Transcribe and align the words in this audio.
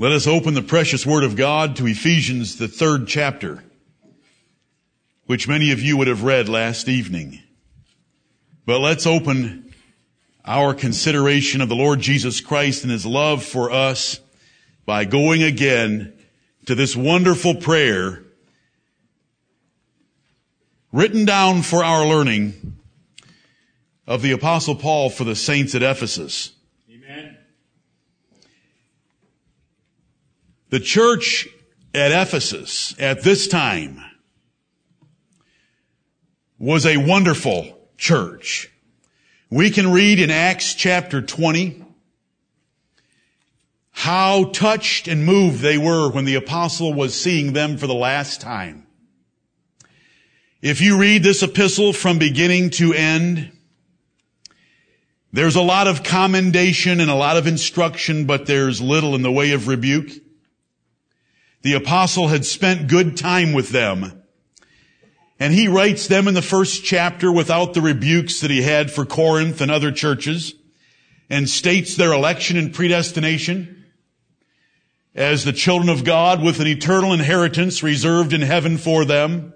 Let 0.00 0.12
us 0.12 0.28
open 0.28 0.54
the 0.54 0.62
precious 0.62 1.04
Word 1.04 1.24
of 1.24 1.34
God 1.34 1.74
to 1.76 1.86
Ephesians, 1.88 2.54
the 2.54 2.68
third 2.68 3.08
chapter, 3.08 3.64
which 5.26 5.48
many 5.48 5.72
of 5.72 5.82
you 5.82 5.96
would 5.96 6.06
have 6.06 6.22
read 6.22 6.48
last 6.48 6.88
evening. 6.88 7.42
But 8.64 8.78
let's 8.78 9.08
open 9.08 9.74
our 10.44 10.72
consideration 10.72 11.60
of 11.60 11.68
the 11.68 11.74
Lord 11.74 11.98
Jesus 11.98 12.40
Christ 12.40 12.84
and 12.84 12.92
His 12.92 13.04
love 13.04 13.44
for 13.44 13.72
us 13.72 14.20
by 14.86 15.04
going 15.04 15.42
again 15.42 16.12
to 16.66 16.76
this 16.76 16.94
wonderful 16.94 17.56
prayer 17.56 18.22
written 20.92 21.24
down 21.24 21.62
for 21.62 21.82
our 21.82 22.06
learning 22.06 22.78
of 24.06 24.22
the 24.22 24.30
apostle 24.30 24.76
Paul 24.76 25.10
for 25.10 25.24
the 25.24 25.34
saints 25.34 25.74
at 25.74 25.82
Ephesus. 25.82 26.52
The 30.70 30.80
church 30.80 31.48
at 31.94 32.12
Ephesus 32.12 32.94
at 32.98 33.22
this 33.22 33.48
time 33.48 34.02
was 36.58 36.84
a 36.84 36.98
wonderful 36.98 37.78
church. 37.96 38.70
We 39.48 39.70
can 39.70 39.90
read 39.90 40.18
in 40.18 40.30
Acts 40.30 40.74
chapter 40.74 41.22
20 41.22 41.86
how 43.92 44.44
touched 44.52 45.08
and 45.08 45.24
moved 45.24 45.60
they 45.60 45.78
were 45.78 46.10
when 46.10 46.26
the 46.26 46.34
apostle 46.34 46.92
was 46.92 47.18
seeing 47.18 47.54
them 47.54 47.78
for 47.78 47.86
the 47.86 47.94
last 47.94 48.42
time. 48.42 48.86
If 50.60 50.82
you 50.82 50.98
read 50.98 51.22
this 51.22 51.42
epistle 51.42 51.94
from 51.94 52.18
beginning 52.18 52.70
to 52.70 52.92
end, 52.92 53.52
there's 55.32 55.56
a 55.56 55.62
lot 55.62 55.86
of 55.86 56.02
commendation 56.02 57.00
and 57.00 57.10
a 57.10 57.14
lot 57.14 57.38
of 57.38 57.46
instruction, 57.46 58.26
but 58.26 58.44
there's 58.44 58.82
little 58.82 59.14
in 59.14 59.22
the 59.22 59.32
way 59.32 59.52
of 59.52 59.66
rebuke. 59.66 60.10
The 61.62 61.74
apostle 61.74 62.28
had 62.28 62.44
spent 62.44 62.88
good 62.88 63.16
time 63.16 63.52
with 63.52 63.70
them. 63.70 64.22
And 65.40 65.52
he 65.52 65.68
writes 65.68 66.08
them 66.08 66.26
in 66.26 66.34
the 66.34 66.42
first 66.42 66.84
chapter 66.84 67.30
without 67.30 67.74
the 67.74 67.80
rebukes 67.80 68.40
that 68.40 68.50
he 68.50 68.62
had 68.62 68.90
for 68.90 69.04
Corinth 69.04 69.60
and 69.60 69.70
other 69.70 69.92
churches 69.92 70.54
and 71.30 71.48
states 71.48 71.96
their 71.96 72.12
election 72.12 72.56
and 72.56 72.74
predestination 72.74 73.84
as 75.14 75.44
the 75.44 75.52
children 75.52 75.88
of 75.88 76.04
God 76.04 76.42
with 76.42 76.60
an 76.60 76.66
eternal 76.66 77.12
inheritance 77.12 77.82
reserved 77.82 78.32
in 78.32 78.40
heaven 78.40 78.78
for 78.78 79.04
them. 79.04 79.52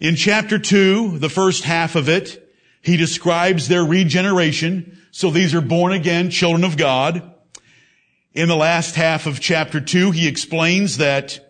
In 0.00 0.14
chapter 0.14 0.58
two, 0.58 1.18
the 1.18 1.28
first 1.28 1.64
half 1.64 1.94
of 1.96 2.08
it, 2.08 2.42
he 2.82 2.96
describes 2.96 3.68
their 3.68 3.84
regeneration. 3.84 4.98
So 5.10 5.30
these 5.30 5.54
are 5.54 5.60
born 5.60 5.92
again 5.92 6.30
children 6.30 6.64
of 6.64 6.76
God. 6.76 7.34
In 8.36 8.48
the 8.48 8.56
last 8.56 8.96
half 8.96 9.24
of 9.24 9.40
chapter 9.40 9.80
two, 9.80 10.10
he 10.10 10.28
explains 10.28 10.98
that 10.98 11.40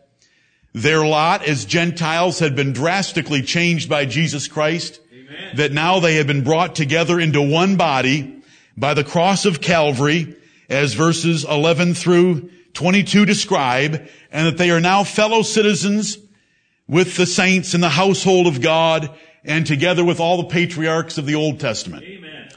their 0.72 1.04
lot 1.04 1.42
as 1.42 1.64
Gentiles 1.64 2.38
had 2.38 2.54
been 2.54 2.72
drastically 2.72 3.42
changed 3.42 3.88
by 3.88 4.04
Jesus 4.04 4.46
Christ. 4.46 5.00
Amen. 5.12 5.56
That 5.56 5.72
now 5.72 5.98
they 5.98 6.14
had 6.14 6.28
been 6.28 6.44
brought 6.44 6.76
together 6.76 7.18
into 7.18 7.42
one 7.42 7.74
body 7.74 8.40
by 8.76 8.94
the 8.94 9.02
cross 9.02 9.46
of 9.46 9.60
Calvary 9.60 10.36
as 10.70 10.94
verses 10.94 11.44
11 11.44 11.94
through 11.94 12.50
22 12.74 13.24
describe 13.24 14.08
and 14.30 14.46
that 14.46 14.56
they 14.56 14.70
are 14.70 14.80
now 14.80 15.02
fellow 15.02 15.42
citizens 15.42 16.18
with 16.86 17.16
the 17.16 17.26
saints 17.26 17.74
in 17.74 17.80
the 17.80 17.88
household 17.88 18.46
of 18.46 18.60
God 18.60 19.10
and 19.44 19.66
together 19.66 20.04
with 20.04 20.20
all 20.20 20.36
the 20.36 20.48
patriarchs 20.48 21.18
of 21.18 21.26
the 21.26 21.34
Old 21.34 21.58
Testament. 21.58 22.04
Amen. 22.04 22.48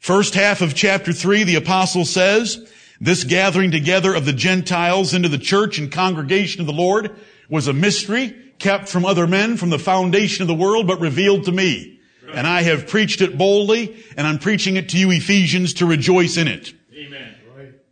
First 0.00 0.34
half 0.34 0.62
of 0.62 0.74
chapter 0.74 1.12
three, 1.12 1.44
the 1.44 1.54
apostle 1.54 2.04
says, 2.04 2.68
this 3.00 3.24
gathering 3.24 3.70
together 3.70 4.14
of 4.14 4.24
the 4.24 4.32
Gentiles 4.32 5.14
into 5.14 5.28
the 5.28 5.38
church 5.38 5.78
and 5.78 5.90
congregation 5.90 6.60
of 6.60 6.66
the 6.66 6.72
Lord 6.72 7.14
was 7.48 7.68
a 7.68 7.72
mystery 7.72 8.34
kept 8.58 8.88
from 8.88 9.04
other 9.04 9.26
men 9.26 9.56
from 9.56 9.70
the 9.70 9.78
foundation 9.78 10.42
of 10.42 10.48
the 10.48 10.54
world, 10.54 10.86
but 10.86 11.00
revealed 11.00 11.44
to 11.44 11.52
me. 11.52 12.00
And 12.32 12.46
I 12.46 12.62
have 12.62 12.88
preached 12.88 13.20
it 13.20 13.38
boldly, 13.38 13.96
and 14.16 14.26
I'm 14.26 14.38
preaching 14.38 14.76
it 14.76 14.90
to 14.90 14.98
you 14.98 15.10
Ephesians 15.10 15.74
to 15.74 15.86
rejoice 15.86 16.36
in 16.36 16.48
it. 16.48 16.74
Amen. 16.94 17.34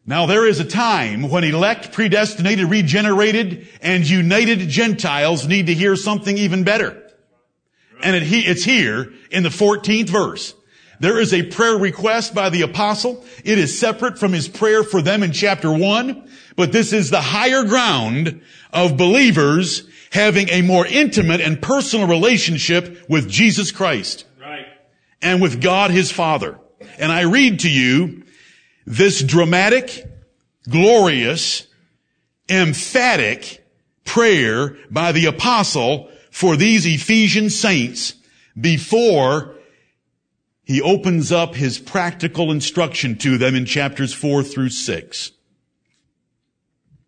Now 0.09 0.27
there 0.27 0.47
is 0.47 0.61
a 0.61 0.65
time 0.65 1.29
when 1.31 1.43
elect, 1.43 1.93
predestinated, 1.93 2.71
regenerated, 2.71 3.67
and 3.83 4.09
united 4.09 4.69
Gentiles 4.69 5.49
need 5.49 5.67
to 5.67 5.75
hear 5.75 5.97
something 5.97 6.39
even 6.39 6.63
better. 6.63 7.03
And 8.03 8.15
it, 8.15 8.23
it's 8.23 8.63
here 8.63 9.13
in 9.33 9.43
the 9.43 9.49
14th 9.49 10.09
verse. 10.09 10.55
There 11.01 11.21
is 11.21 11.33
a 11.35 11.43
prayer 11.43 11.77
request 11.77 12.35
by 12.35 12.49
the 12.51 12.63
apostle. 12.63 13.25
It 13.45 13.59
is 13.59 13.79
separate 13.79 14.19
from 14.19 14.33
his 14.33 14.49
prayer 14.49 14.83
for 14.83 15.03
them 15.03 15.23
in 15.23 15.33
chapter 15.33 15.73
1, 15.73 16.29
but 16.57 16.73
this 16.73 16.93
is 16.93 17.11
the 17.11 17.21
higher 17.21 17.65
ground 17.65 18.41
of 18.73 18.97
believers 18.97 19.89
having 20.13 20.49
a 20.51 20.63
more 20.63 20.87
intimate 20.87 21.41
and 21.41 21.61
personal 21.61 22.07
relationship 22.07 23.05
with 23.09 23.29
Jesus 23.29 23.73
Christ 23.73 24.25
Right. 24.41 24.67
and 25.21 25.43
with 25.43 25.61
God 25.61 25.91
his 25.91 26.11
Father. 26.11 26.59
And 26.99 27.13
I 27.13 27.23
read 27.23 27.61
to 27.61 27.71
you 27.71 28.23
this 28.87 29.23
dramatic, 29.23 30.05
glorious, 30.69 31.67
emphatic 32.49 33.65
prayer 34.05 34.77
by 34.91 35.13
the 35.13 35.27
apostle 35.27 36.09
for 36.31 36.57
these 36.57 36.87
Ephesian 36.87 37.51
saints 37.51 38.15
before 38.59 39.56
he 40.67 40.83
opens 40.83 41.31
up 41.31 41.55
his 41.55 41.79
practical 41.79 42.51
instruction 42.51 43.17
to 43.19 43.39
them 43.39 43.55
in 43.55 43.65
chapters 43.65 44.13
four 44.13 44.43
through 44.43 44.71
six. 44.71 45.31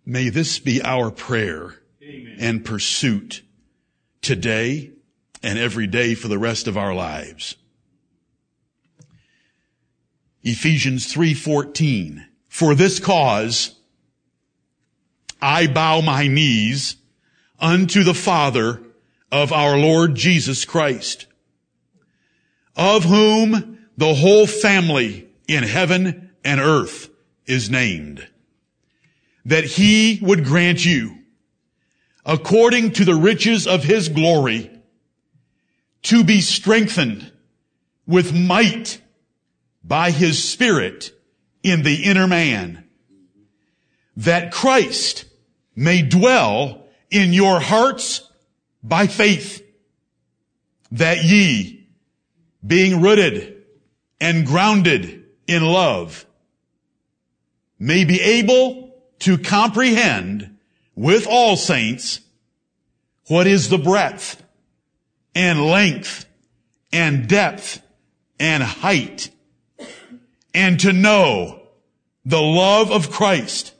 May 0.06 0.28
this 0.28 0.60
be 0.60 0.80
our 0.80 1.10
prayer 1.10 1.74
Amen. 2.00 2.36
and 2.38 2.64
pursuit 2.64 3.42
today 4.22 4.92
and 5.42 5.58
every 5.58 5.88
day 5.88 6.14
for 6.14 6.28
the 6.28 6.38
rest 6.38 6.68
of 6.68 6.78
our 6.78 6.94
lives. 6.94 7.56
Ephesians 10.44 11.12
3:14 11.12 12.24
For 12.48 12.76
this 12.76 13.00
cause 13.00 13.74
I 15.42 15.66
bow 15.66 16.00
my 16.00 16.28
knees 16.28 16.94
unto 17.58 18.04
the 18.04 18.14
Father 18.14 18.84
of 19.32 19.52
our 19.52 19.76
Lord 19.76 20.14
Jesus 20.14 20.64
Christ 20.64 21.26
of 22.78 23.04
whom 23.04 23.78
the 23.98 24.14
whole 24.14 24.46
family 24.46 25.28
in 25.46 25.64
heaven 25.64 26.30
and 26.44 26.60
earth 26.60 27.10
is 27.46 27.68
named 27.68 28.26
that 29.44 29.64
he 29.64 30.18
would 30.22 30.44
grant 30.44 30.84
you 30.84 31.18
according 32.24 32.92
to 32.92 33.04
the 33.04 33.14
riches 33.14 33.66
of 33.66 33.82
his 33.82 34.10
glory 34.10 34.70
to 36.02 36.22
be 36.22 36.40
strengthened 36.40 37.32
with 38.06 38.34
might 38.34 39.00
by 39.82 40.10
his 40.10 40.42
spirit 40.42 41.10
in 41.62 41.82
the 41.82 42.04
inner 42.04 42.26
man, 42.26 42.84
that 44.16 44.52
Christ 44.52 45.24
may 45.74 46.02
dwell 46.02 46.86
in 47.10 47.32
your 47.32 47.58
hearts 47.58 48.28
by 48.82 49.06
faith, 49.06 49.64
that 50.92 51.24
ye, 51.24 51.77
being 52.66 53.00
rooted 53.00 53.62
and 54.20 54.46
grounded 54.46 55.24
in 55.46 55.62
love, 55.62 56.26
may 57.78 58.04
be 58.04 58.20
able 58.20 58.94
to 59.20 59.38
comprehend 59.38 60.56
with 60.94 61.26
all 61.28 61.56
saints 61.56 62.20
what 63.28 63.46
is 63.46 63.68
the 63.68 63.78
breadth 63.78 64.42
and 65.34 65.64
length 65.64 66.26
and 66.92 67.28
depth 67.28 67.80
and 68.40 68.62
height 68.62 69.30
and 70.54 70.80
to 70.80 70.92
know 70.92 71.62
the 72.24 72.40
love 72.40 72.90
of 72.90 73.10
Christ, 73.10 73.74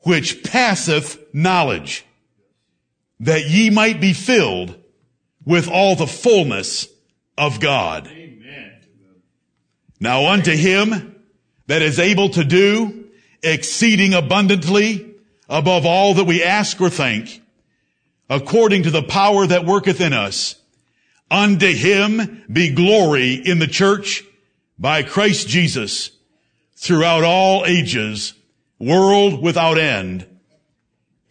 which 0.00 0.44
passeth 0.44 1.18
knowledge, 1.34 2.04
that 3.20 3.48
ye 3.48 3.70
might 3.70 4.00
be 4.00 4.12
filled 4.12 4.76
with 5.44 5.68
all 5.68 5.96
the 5.96 6.06
fullness 6.06 6.86
of 7.38 7.60
God. 7.60 8.06
Amen. 8.08 8.72
Now 10.00 10.28
unto 10.28 10.52
him 10.52 11.16
that 11.66 11.82
is 11.82 11.98
able 11.98 12.28
to 12.30 12.44
do 12.44 13.08
exceeding 13.42 14.14
abundantly 14.14 15.14
above 15.48 15.86
all 15.86 16.14
that 16.14 16.24
we 16.24 16.42
ask 16.42 16.80
or 16.80 16.90
think, 16.90 17.42
according 18.28 18.82
to 18.84 18.90
the 18.90 19.02
power 19.02 19.46
that 19.46 19.64
worketh 19.64 20.00
in 20.00 20.12
us, 20.12 20.56
unto 21.30 21.72
him 21.72 22.44
be 22.52 22.70
glory 22.70 23.34
in 23.34 23.58
the 23.58 23.66
church 23.66 24.24
by 24.78 25.02
Christ 25.02 25.48
Jesus 25.48 26.10
throughout 26.76 27.24
all 27.24 27.64
ages, 27.64 28.34
world 28.78 29.42
without 29.42 29.78
end. 29.78 30.26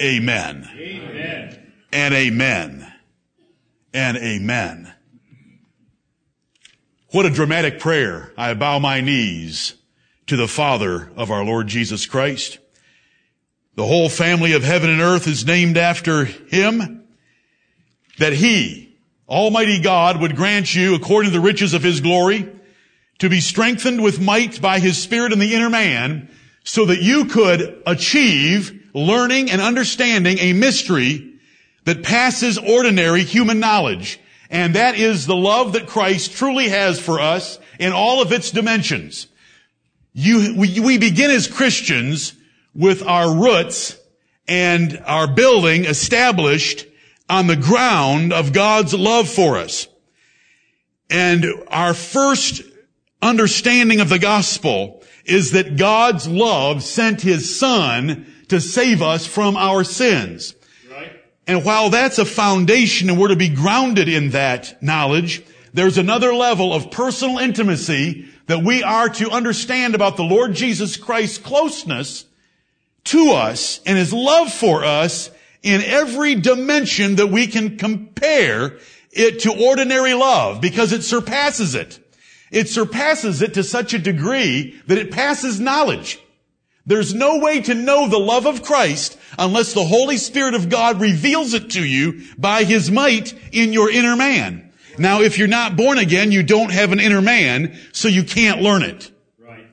Amen. 0.02 0.68
Amen. 0.78 1.72
And 1.94 2.14
amen. 2.14 2.94
And 3.94 4.18
amen. 4.18 4.95
What 7.16 7.26
a 7.26 7.30
dramatic 7.30 7.80
prayer. 7.80 8.34
I 8.38 8.54
bow 8.56 8.78
my 8.80 9.00
knees 9.00 9.76
to 10.28 10.36
the 10.36 10.50
Father 10.50 11.10
of 11.16 11.32
our 11.32 11.46
Lord 11.46 11.68
Jesus 11.68 12.06
Christ. 12.06 12.60
The 13.76 13.86
whole 13.86 14.10
family 14.10 14.52
of 14.52 14.64
heaven 14.64 14.90
and 14.90 15.00
earth 15.00 15.26
is 15.26 15.46
named 15.46 15.78
after 15.78 16.26
him. 16.26 17.08
That 18.20 18.34
he, 18.34 18.98
Almighty 19.30 19.80
God, 19.80 20.20
would 20.20 20.36
grant 20.36 20.76
you, 20.76 20.94
according 20.94 21.32
to 21.32 21.38
the 21.38 21.42
riches 21.42 21.74
of 21.74 21.84
his 21.84 22.02
glory, 22.02 22.54
to 23.20 23.30
be 23.30 23.40
strengthened 23.40 24.04
with 24.04 24.20
might 24.20 24.62
by 24.62 24.80
his 24.80 25.02
spirit 25.02 25.32
in 25.32 25.40
the 25.40 25.56
inner 25.56 25.70
man, 25.70 26.30
so 26.66 26.84
that 26.84 27.02
you 27.02 27.28
could 27.28 27.82
achieve 27.88 28.90
learning 28.94 29.50
and 29.50 29.62
understanding 29.62 30.38
a 30.40 30.52
mystery 30.52 31.36
that 31.86 32.04
passes 32.04 32.58
ordinary 32.58 33.24
human 33.24 33.62
knowledge. 33.62 34.20
And 34.56 34.76
that 34.76 34.98
is 34.98 35.28
the 35.28 35.36
love 35.36 35.74
that 35.74 35.86
Christ 35.86 36.32
truly 36.32 36.70
has 36.70 36.98
for 36.98 37.20
us 37.20 37.60
in 37.78 37.92
all 37.92 38.22
of 38.22 38.32
its 38.32 38.52
dimensions. 38.52 39.28
You, 40.14 40.56
we, 40.56 40.80
we 40.80 40.98
begin 40.98 41.30
as 41.30 41.46
Christians 41.46 42.34
with 42.74 43.04
our 43.04 43.36
roots 43.36 43.98
and 44.48 44.98
our 45.06 45.28
building 45.28 45.84
established 45.84 46.88
on 47.30 47.48
the 47.48 47.58
ground 47.58 48.32
of 48.32 48.54
God's 48.54 48.94
love 48.94 49.28
for 49.28 49.58
us. 49.58 49.90
And 51.10 51.46
our 51.68 51.94
first 51.94 52.62
understanding 53.22 54.00
of 54.00 54.08
the 54.08 54.20
gospel 54.20 55.04
is 55.26 55.52
that 55.52 55.76
God's 55.76 56.30
love 56.30 56.82
sent 56.82 57.20
his 57.20 57.60
son 57.60 58.26
to 58.48 58.62
save 58.62 59.02
us 59.02 59.28
from 59.28 59.58
our 59.58 59.84
sins. 59.84 60.56
And 61.48 61.64
while 61.64 61.90
that's 61.90 62.18
a 62.18 62.26
foundation 62.26 63.10
and 63.10 63.20
we're 63.20 63.28
to 63.28 63.36
be 63.36 63.50
grounded 63.50 64.10
in 64.10 64.32
that 64.32 64.82
knowledge, 64.82 65.44
there's 65.74 65.98
another 65.98 66.34
level 66.34 66.74
of 66.74 66.90
personal 66.90 67.38
intimacy 67.38 68.28
that 68.48 68.64
we 68.64 68.82
are 68.84 69.10
to 69.10 69.30
understand 69.30 69.96
about 69.96 70.18
the 70.18 70.24
Lord 70.24 70.54
Jesus 70.54 70.98
Christ's 70.98 71.38
closeness 71.38 72.26
to 73.06 73.32
us 73.32 73.80
and 73.86 73.98
his 73.98 74.14
love 74.14 74.52
for 74.52 74.84
us 74.84 75.30
in 75.62 75.82
every 75.82 76.36
dimension 76.36 77.16
that 77.16 77.28
we 77.28 77.48
can 77.48 77.78
compare 77.78 78.78
it 79.12 79.40
to 79.42 79.54
ordinary 79.54 80.14
love 80.14 80.62
because 80.62 80.92
it 80.92 81.04
surpasses 81.04 81.76
it. 81.76 82.00
It 82.52 82.70
surpasses 82.70 83.42
it 83.42 83.56
to 83.56 83.64
such 83.64 83.94
a 83.94 84.00
degree 84.00 84.80
that 84.88 84.98
it 84.98 85.12
passes 85.12 85.60
knowledge. 85.60 86.20
There's 86.86 87.14
no 87.14 87.40
way 87.40 87.62
to 87.62 87.74
know 87.74 88.08
the 88.08 88.20
love 88.20 88.46
of 88.46 88.62
Christ 88.62 89.18
unless 89.40 89.74
the 89.74 89.84
Holy 89.84 90.18
Spirit 90.18 90.54
of 90.54 90.70
God 90.70 91.02
reveals 91.02 91.54
it 91.54 91.72
to 91.72 91.84
you 91.84 92.22
by 92.38 92.64
His 92.64 92.92
might 92.92 93.34
in 93.52 93.74
your 93.74 93.90
inner 93.90 94.16
man. 94.16 94.72
Now, 94.98 95.22
if 95.22 95.38
you're 95.38 95.48
not 95.48 95.76
born 95.76 95.98
again, 95.98 96.32
you 96.32 96.44
don't 96.44 96.72
have 96.72 96.92
an 96.92 97.00
inner 97.00 97.22
man, 97.22 97.78
so 97.92 98.08
you 98.08 98.24
can't 98.24 98.62
learn 98.62 98.84
it. 98.84 99.12
Right. 99.40 99.66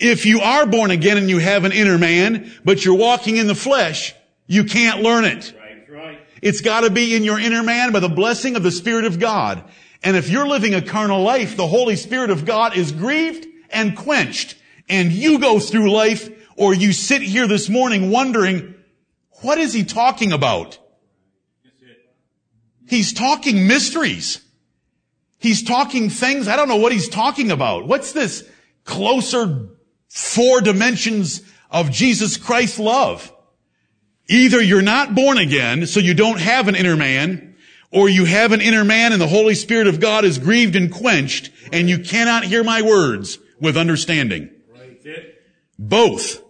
If 0.00 0.26
you 0.26 0.40
are 0.40 0.66
born 0.66 0.90
again 0.90 1.16
and 1.16 1.30
you 1.30 1.38
have 1.38 1.64
an 1.64 1.72
inner 1.72 1.98
man, 1.98 2.52
but 2.64 2.84
you're 2.84 2.96
walking 2.96 3.36
in 3.36 3.46
the 3.46 3.54
flesh, 3.54 4.14
you 4.46 4.64
can't 4.64 5.02
learn 5.02 5.24
it. 5.24 5.54
Right. 5.58 5.88
Right. 5.88 6.20
It's 6.42 6.60
gotta 6.60 6.90
be 6.90 7.14
in 7.14 7.22
your 7.22 7.38
inner 7.38 7.62
man 7.62 7.92
by 7.92 8.00
the 8.00 8.08
blessing 8.08 8.56
of 8.56 8.62
the 8.62 8.70
Spirit 8.72 9.04
of 9.04 9.18
God. 9.18 9.64
And 10.02 10.16
if 10.16 10.28
you're 10.28 10.46
living 10.46 10.74
a 10.74 10.82
carnal 10.82 11.22
life, 11.22 11.56
the 11.56 11.66
Holy 11.66 11.96
Spirit 11.96 12.30
of 12.30 12.44
God 12.44 12.76
is 12.76 12.92
grieved 12.92 13.46
and 13.70 13.96
quenched. 13.96 14.56
And 14.88 15.10
you 15.10 15.38
go 15.38 15.58
through 15.58 15.90
life 15.90 16.30
or 16.56 16.74
you 16.74 16.92
sit 16.92 17.22
here 17.22 17.46
this 17.46 17.68
morning 17.68 18.10
wondering, 18.10 18.74
what 19.42 19.58
is 19.58 19.72
he 19.72 19.84
talking 19.84 20.32
about? 20.32 20.78
He's 22.88 23.12
talking 23.12 23.66
mysteries. 23.66 24.40
He's 25.38 25.62
talking 25.62 26.08
things. 26.08 26.48
I 26.48 26.56
don't 26.56 26.68
know 26.68 26.76
what 26.76 26.92
he's 26.92 27.08
talking 27.08 27.50
about. 27.50 27.86
What's 27.86 28.12
this 28.12 28.48
closer 28.84 29.68
four 30.08 30.60
dimensions 30.60 31.42
of 31.70 31.90
Jesus 31.90 32.36
Christ's 32.36 32.78
love? 32.78 33.32
Either 34.28 34.62
you're 34.62 34.82
not 34.82 35.14
born 35.14 35.38
again, 35.38 35.86
so 35.86 36.00
you 36.00 36.14
don't 36.14 36.40
have 36.40 36.68
an 36.68 36.74
inner 36.74 36.96
man, 36.96 37.56
or 37.90 38.08
you 38.08 38.24
have 38.24 38.52
an 38.52 38.60
inner 38.60 38.84
man 38.84 39.12
and 39.12 39.20
the 39.20 39.26
Holy 39.26 39.54
Spirit 39.54 39.86
of 39.86 40.00
God 40.00 40.24
is 40.24 40.38
grieved 40.38 40.74
and 40.74 40.92
quenched, 40.92 41.50
and 41.72 41.88
you 41.88 41.98
cannot 41.98 42.44
hear 42.44 42.64
my 42.64 42.82
words 42.82 43.38
with 43.60 43.76
understanding. 43.76 44.50
Both 45.78 46.42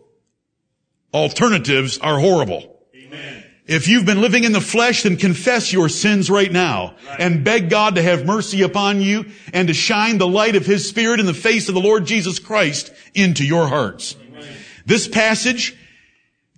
alternatives 1.17 1.99
are 1.99 2.19
horrible. 2.19 2.79
Amen. 2.95 3.45
If 3.67 3.89
you've 3.89 4.07
been 4.07 4.21
living 4.21 4.45
in 4.45 4.53
the 4.53 4.61
flesh, 4.61 5.03
then 5.03 5.17
confess 5.17 5.73
your 5.73 5.89
sins 5.89 6.31
right 6.31 6.53
now 6.53 6.95
right. 7.09 7.21
and 7.21 7.45
beg 7.45 7.69
God 7.69 7.97
to 7.97 8.03
have 8.03 8.25
mercy 8.25 8.63
upon 8.63 9.01
you 9.01 9.27
and 9.53 9.67
to 9.69 9.75
shine 9.75 10.19
the 10.19 10.29
light 10.29 10.55
of 10.55 10.67
His 10.67 10.89
Spirit 10.89 11.19
in 11.19 11.27
the 11.27 11.35
face 11.35 11.69
of 11.69 11.75
the 11.75 11.81
Lord 11.81 12.07
Jesus 12.07 12.39
Christ 12.39 12.93
into 13.15 13.45
your 13.45 13.67
hearts. 13.67 14.15
Amen. 14.29 14.57
This 14.85 15.09
passage 15.09 15.77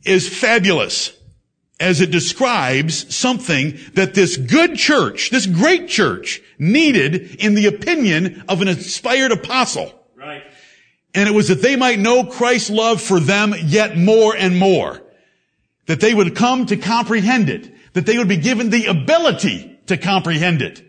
is 0.05 0.29
fabulous 0.29 1.17
as 1.81 2.01
it 2.01 2.11
describes 2.11 3.15
something 3.15 3.79
that 3.95 4.15
this 4.15 4.37
good 4.37 4.77
church, 4.77 5.31
this 5.31 5.47
great 5.47 5.89
church, 5.89 6.43
needed 6.59 7.37
in 7.37 7.55
the 7.55 7.67
opinion 7.67 8.45
of 8.49 8.61
an 8.61 8.69
inspired 8.69 9.33
apostle. 9.33 9.95
Right. 10.17 10.43
And 11.19 11.29
it 11.29 11.33
was 11.35 11.49
that 11.49 11.63
they 11.63 11.75
might 11.75 11.99
know 11.99 12.23
Christ's 12.23 12.71
love 12.71 13.03
for 13.03 13.19
them 13.19 13.53
yet 13.65 13.99
more 13.99 14.37
and 14.37 14.57
more. 14.57 15.03
That 15.87 15.99
they 15.99 16.15
would 16.15 16.37
come 16.37 16.67
to 16.67 16.77
comprehend 16.77 17.51
it. 17.51 17.75
That 17.95 18.07
they 18.07 18.19
would 18.19 18.29
be 18.29 18.37
given 18.37 18.71
the 18.71 18.87
ability 18.87 19.81
to 19.87 19.97
comprehend 19.97 20.63
it. 20.63 20.81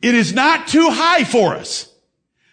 It 0.00 0.14
is 0.14 0.32
not 0.32 0.66
too 0.66 0.88
high 0.90 1.24
for 1.24 1.54
us 1.54 1.92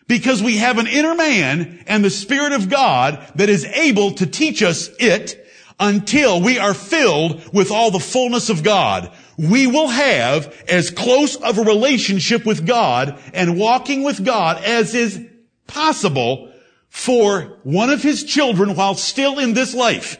because 0.09 0.43
we 0.43 0.57
have 0.57 0.77
an 0.77 0.87
inner 0.87 1.15
man 1.15 1.81
and 1.87 2.03
the 2.03 2.09
Spirit 2.09 2.51
of 2.51 2.69
God 2.69 3.25
that 3.35 3.47
is 3.47 3.63
able 3.63 4.11
to 4.15 4.25
teach 4.25 4.61
us 4.61 4.89
it 4.99 5.47
until 5.79 6.41
we 6.41 6.59
are 6.59 6.73
filled 6.73 7.53
with 7.53 7.71
all 7.71 7.89
the 7.89 7.99
fullness 7.99 8.49
of 8.49 8.63
God. 8.63 9.13
We 9.37 9.65
will 9.65 9.87
have 9.87 10.53
as 10.67 10.91
close 10.91 11.37
of 11.37 11.57
a 11.57 11.63
relationship 11.63 12.45
with 12.45 12.67
God 12.67 13.17
and 13.33 13.57
walking 13.57 14.03
with 14.03 14.25
God 14.25 14.61
as 14.61 14.93
is 14.93 15.25
possible 15.67 16.51
for 16.95 17.59
one 17.63 17.89
of 17.89 18.01
his 18.01 18.23
children 18.23 18.73
while 18.73 18.95
still 18.95 19.37
in 19.37 19.53
this 19.53 19.75
life. 19.75 20.17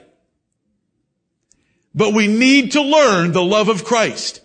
But 1.95 2.13
we 2.13 2.27
need 2.27 2.73
to 2.73 2.81
learn 2.81 3.31
the 3.31 3.41
love 3.41 3.69
of 3.69 3.85
Christ. 3.85 4.41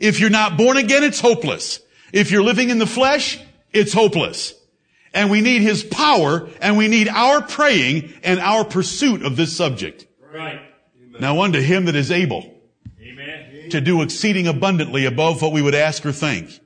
If 0.00 0.18
you're 0.18 0.28
not 0.28 0.58
born 0.58 0.76
again, 0.76 1.04
it's 1.04 1.20
hopeless. 1.20 1.78
If 2.12 2.32
you're 2.32 2.42
living 2.42 2.70
in 2.70 2.80
the 2.80 2.86
flesh, 2.86 3.38
it's 3.72 3.92
hopeless. 3.92 4.54
And 5.14 5.30
we 5.30 5.40
need 5.40 5.62
his 5.62 5.84
power 5.84 6.48
and 6.60 6.76
we 6.76 6.88
need 6.88 7.06
our 7.06 7.42
praying 7.42 8.12
and 8.24 8.40
our 8.40 8.64
pursuit 8.64 9.24
of 9.24 9.36
this 9.36 9.56
subject. 9.56 10.04
Right. 10.34 10.60
Now 11.20 11.42
unto 11.42 11.60
him 11.60 11.84
that 11.84 11.94
is 11.94 12.10
able 12.10 12.60
Amen. 13.00 13.70
to 13.70 13.80
do 13.80 14.02
exceeding 14.02 14.48
abundantly 14.48 15.04
above 15.04 15.42
what 15.42 15.52
we 15.52 15.62
would 15.62 15.76
ask 15.76 16.04
or 16.04 16.12
think. 16.12 16.58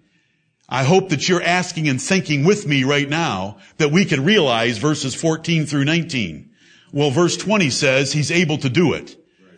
I 0.73 0.85
hope 0.85 1.11
that 1.11 1.29
you're 1.29 1.43
asking 1.43 1.87
and 1.91 2.01
thinking 2.01 2.47
with 2.47 2.67
me 2.67 2.83
right 2.83 3.07
now 3.07 3.59
that 3.77 3.91
we 3.91 4.07
can 4.07 4.25
realize 4.25 4.79
verses 4.79 5.15
14 5.15 5.67
through 5.67 5.85
19. 5.85 6.51
Well, 6.93 7.11
verse 7.11 7.37
20 7.37 7.69
says 7.69 8.11
he's 8.11 8.31
able 8.31 8.57
to 8.57 8.71
do 8.71 8.95
it 8.95 9.15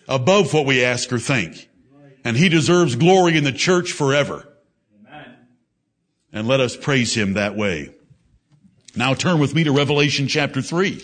above 0.08 0.52
what 0.52 0.66
we 0.66 0.82
ask 0.82 1.12
or 1.12 1.20
think. 1.20 1.70
And 2.24 2.36
he 2.36 2.48
deserves 2.48 2.96
glory 2.96 3.36
in 3.36 3.44
the 3.44 3.52
church 3.52 3.92
forever. 3.92 4.48
Amen. 5.08 5.36
And 6.32 6.48
let 6.48 6.58
us 6.58 6.76
praise 6.76 7.14
him 7.14 7.34
that 7.34 7.54
way. 7.54 7.94
Now 8.96 9.14
turn 9.14 9.38
with 9.38 9.54
me 9.54 9.62
to 9.62 9.70
Revelation 9.70 10.26
chapter 10.26 10.60
3. 10.60 11.00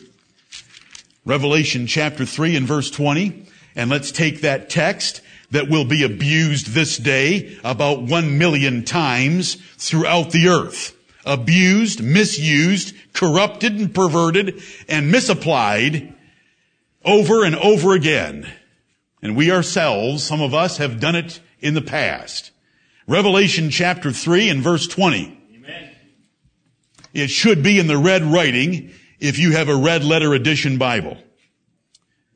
Revelation 1.25 1.87
chapter 1.87 2.27
3 2.27 2.57
and 2.57 2.67
verse 2.67 2.91
20. 2.91 3.47
And 3.77 3.89
let's 3.89 4.11
take 4.11 4.41
that 4.41 4.71
text 4.71 5.21
that 5.51 5.69
will 5.69 5.85
be 5.85 6.03
abused 6.03 6.69
this 6.69 6.97
day 6.97 7.59
about 7.65 8.03
one 8.03 8.39
million 8.39 8.85
times 8.85 9.57
throughout 9.77 10.31
the 10.31 10.49
earth. 10.49 10.97
Abused, 11.25 12.03
misused, 12.03 12.95
corrupted 13.13 13.75
and 13.79 13.95
perverted 13.95 14.63
and 14.89 15.11
misapplied 15.11 16.15
over 17.05 17.45
and 17.45 17.57
over 17.57 17.95
again. 17.95 18.51
And 19.23 19.37
we 19.37 19.51
ourselves, 19.51 20.23
some 20.23 20.41
of 20.41 20.55
us 20.55 20.79
have 20.79 21.01
done 21.01 21.15
it 21.15 21.41
in 21.61 21.75
the 21.75 21.83
past. 21.83 22.53
Revelation 23.07 23.71
chapter 23.71 24.13
3 24.13 24.49
and 24.49 24.63
verse 24.63 24.87
20. 24.87 25.39
Amen. 25.57 25.91
It 27.13 27.29
should 27.29 27.63
be 27.63 27.79
in 27.79 27.87
the 27.87 27.99
red 27.99 28.23
writing 28.23 28.93
if 29.19 29.39
you 29.39 29.53
have 29.53 29.69
a 29.69 29.77
red 29.77 30.05
letter 30.05 30.33
edition 30.33 30.79
Bible. 30.79 31.19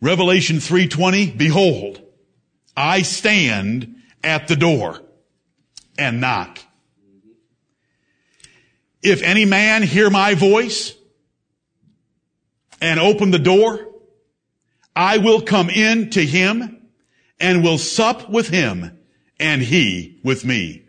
Revelation 0.00 0.56
3:20, 0.56 1.38
behold, 1.38 2.02
I 2.76 3.02
stand 3.02 3.96
at 4.22 4.48
the 4.48 4.56
door 4.56 5.00
and 5.98 6.20
knock. 6.20 6.58
If 9.02 9.22
any 9.22 9.44
man 9.44 9.82
hear 9.82 10.10
my 10.10 10.34
voice 10.34 10.94
and 12.80 12.98
open 12.98 13.30
the 13.30 13.38
door, 13.38 13.86
I 14.96 15.18
will 15.18 15.42
come 15.42 15.68
in 15.68 16.10
to 16.10 16.24
him 16.24 16.88
and 17.38 17.62
will 17.62 17.78
sup 17.78 18.30
with 18.30 18.48
him 18.48 18.98
and 19.38 19.60
he 19.60 20.20
with 20.24 20.44
me. 20.44 20.84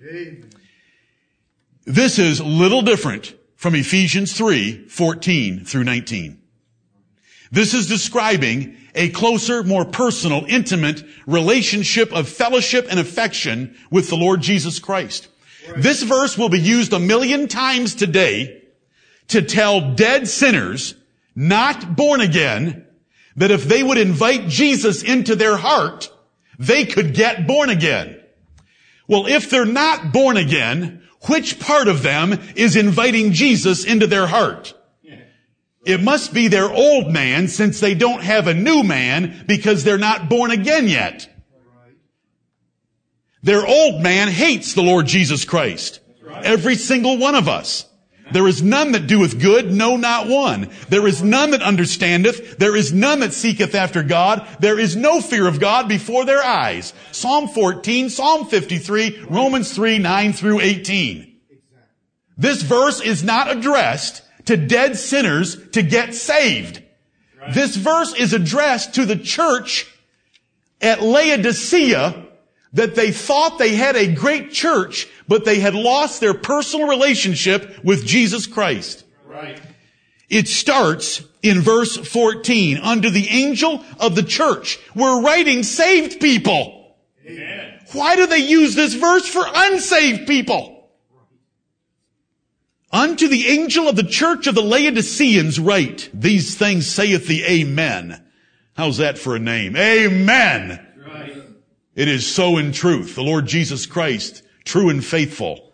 This 1.85 2.17
is 2.17 2.41
little 2.41 2.81
different 2.81 3.35
from 3.55 3.75
Ephesians 3.75 4.33
3, 4.33 4.87
14 4.87 5.65
through 5.65 5.83
19. 5.83 6.41
This 7.51 7.73
is 7.73 7.87
describing 7.87 8.77
a 8.95 9.09
closer, 9.09 9.63
more 9.63 9.85
personal, 9.85 10.45
intimate 10.47 11.03
relationship 11.27 12.11
of 12.13 12.27
fellowship 12.27 12.87
and 12.89 12.99
affection 12.99 13.75
with 13.91 14.09
the 14.09 14.15
Lord 14.15 14.41
Jesus 14.41 14.79
Christ. 14.79 15.27
This 15.75 16.03
verse 16.03 16.37
will 16.37 16.49
be 16.49 16.59
used 16.59 16.93
a 16.93 16.99
million 16.99 17.47
times 17.47 17.95
today 17.95 18.63
to 19.29 19.41
tell 19.41 19.93
dead 19.95 20.27
sinners, 20.27 20.95
not 21.35 21.95
born 21.95 22.21
again, 22.21 22.85
that 23.35 23.51
if 23.51 23.65
they 23.65 23.83
would 23.83 23.97
invite 23.97 24.47
Jesus 24.47 25.03
into 25.03 25.35
their 25.35 25.57
heart, 25.57 26.11
they 26.57 26.85
could 26.85 27.13
get 27.13 27.47
born 27.47 27.69
again. 27.69 28.21
Well, 29.07 29.27
if 29.27 29.49
they're 29.49 29.65
not 29.65 30.13
born 30.13 30.37
again, 30.37 31.01
which 31.27 31.59
part 31.59 31.87
of 31.87 32.03
them 32.03 32.39
is 32.55 32.75
inviting 32.75 33.33
Jesus 33.33 33.83
into 33.83 34.07
their 34.07 34.27
heart? 34.27 34.73
It 35.85 36.01
must 36.01 36.33
be 36.33 36.47
their 36.47 36.69
old 36.69 37.11
man 37.11 37.47
since 37.47 37.79
they 37.79 37.93
don't 37.93 38.23
have 38.23 38.47
a 38.47 38.53
new 38.53 38.83
man 38.83 39.45
because 39.47 39.83
they're 39.83 39.99
not 39.99 40.29
born 40.29 40.49
again 40.49 40.87
yet. 40.87 41.29
Their 43.43 43.65
old 43.65 44.01
man 44.01 44.27
hates 44.27 44.73
the 44.73 44.81
Lord 44.81 45.05
Jesus 45.05 45.45
Christ. 45.45 45.99
Every 46.43 46.75
single 46.75 47.19
one 47.19 47.35
of 47.35 47.47
us. 47.47 47.87
There 48.31 48.47
is 48.47 48.63
none 48.63 48.93
that 48.93 49.05
doeth 49.05 49.39
good, 49.39 49.71
no, 49.71 49.97
not 49.97 50.27
one. 50.27 50.71
There 50.89 51.05
is 51.05 51.21
none 51.21 51.51
that 51.51 51.61
understandeth. 51.61 52.57
There 52.57 52.75
is 52.75 52.91
none 52.91 53.19
that 53.19 53.33
seeketh 53.33 53.75
after 53.75 54.01
God. 54.01 54.47
There 54.59 54.79
is 54.79 54.95
no 54.95 55.21
fear 55.21 55.47
of 55.47 55.59
God 55.59 55.87
before 55.87 56.25
their 56.25 56.43
eyes. 56.43 56.93
Psalm 57.11 57.47
14, 57.47 58.09
Psalm 58.09 58.47
53, 58.47 59.25
Romans 59.29 59.71
3, 59.75 59.99
9 59.99 60.33
through 60.33 60.61
18. 60.61 61.37
This 62.35 62.63
verse 62.63 62.99
is 62.99 63.23
not 63.23 63.55
addressed 63.55 64.23
to 64.45 64.57
dead 64.57 64.97
sinners 64.97 65.69
to 65.71 65.81
get 65.81 66.13
saved. 66.13 66.81
This 67.53 67.75
verse 67.75 68.13
is 68.15 68.33
addressed 68.33 68.95
to 68.95 69.05
the 69.05 69.15
church 69.15 69.87
at 70.81 71.01
Laodicea 71.01 72.25
that 72.73 72.95
they 72.95 73.11
thought 73.11 73.57
they 73.57 73.75
had 73.75 73.95
a 73.95 74.13
great 74.13 74.51
church, 74.51 75.07
but 75.27 75.45
they 75.45 75.59
had 75.59 75.75
lost 75.75 76.19
their 76.19 76.33
personal 76.33 76.87
relationship 76.87 77.83
with 77.83 78.05
Jesus 78.05 78.47
Christ. 78.47 79.05
Right. 79.25 79.61
It 80.29 80.47
starts 80.47 81.23
in 81.41 81.61
verse 81.61 81.95
14, 81.95 82.79
under 82.79 83.09
the 83.09 83.29
angel 83.29 83.83
of 83.99 84.15
the 84.15 84.23
church. 84.23 84.79
We're 84.95 85.21
writing 85.21 85.61
saved 85.61 86.19
people. 86.19 86.95
Amen. 87.25 87.79
Why 87.93 88.15
do 88.15 88.25
they 88.25 88.39
use 88.39 88.73
this 88.75 88.95
verse 88.95 89.27
for 89.27 89.45
unsaved 89.47 90.27
people? 90.27 90.74
Unto 92.91 93.27
the 93.27 93.47
angel 93.47 93.87
of 93.87 93.95
the 93.95 94.03
church 94.03 94.47
of 94.47 94.55
the 94.55 94.61
Laodiceans 94.61 95.59
write, 95.59 96.09
these 96.13 96.55
things 96.55 96.87
saith 96.87 97.27
the 97.27 97.43
Amen. 97.43 98.23
How's 98.75 98.97
that 98.97 99.17
for 99.17 99.35
a 99.35 99.39
name? 99.39 99.75
Amen. 99.75 100.85
Right. 100.97 101.37
It 101.95 102.07
is 102.07 102.27
so 102.27 102.57
in 102.57 102.71
truth. 102.71 103.15
The 103.15 103.23
Lord 103.23 103.47
Jesus 103.47 103.85
Christ, 103.85 104.43
true 104.63 104.89
and 104.89 105.03
faithful. 105.03 105.73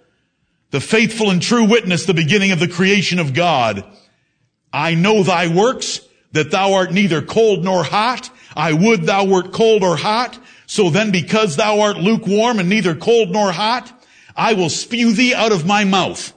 The 0.70 0.80
faithful 0.80 1.30
and 1.30 1.42
true 1.42 1.66
witness, 1.66 2.06
the 2.06 2.14
beginning 2.14 2.52
of 2.52 2.60
the 2.60 2.68
creation 2.68 3.20
of 3.20 3.34
God. 3.34 3.86
I 4.72 4.96
know 4.96 5.24
thy 5.24 5.48
works, 5.48 6.02
that 6.32 6.52
thou 6.52 6.74
art 6.74 6.92
neither 6.92 7.22
cold 7.22 7.64
nor 7.64 7.84
hot. 7.84 8.30
I 8.56 8.74
would 8.74 9.04
thou 9.04 9.26
wert 9.26 9.52
cold 9.52 9.84
or 9.84 9.98
hot. 9.98 10.40
So 10.66 10.90
then 10.90 11.12
because 11.12 11.56
thou 11.56 11.82
art 11.82 11.98
lukewarm 11.98 12.60
and 12.60 12.70
neither 12.70 12.96
cold 12.96 13.32
nor 13.32 13.52
hot, 13.52 13.92
I 14.36 14.54
will 14.54 14.70
spew 14.70 15.12
thee 15.12 15.34
out 15.34 15.52
of 15.52 15.66
my 15.66 15.84
mouth. 15.84 16.34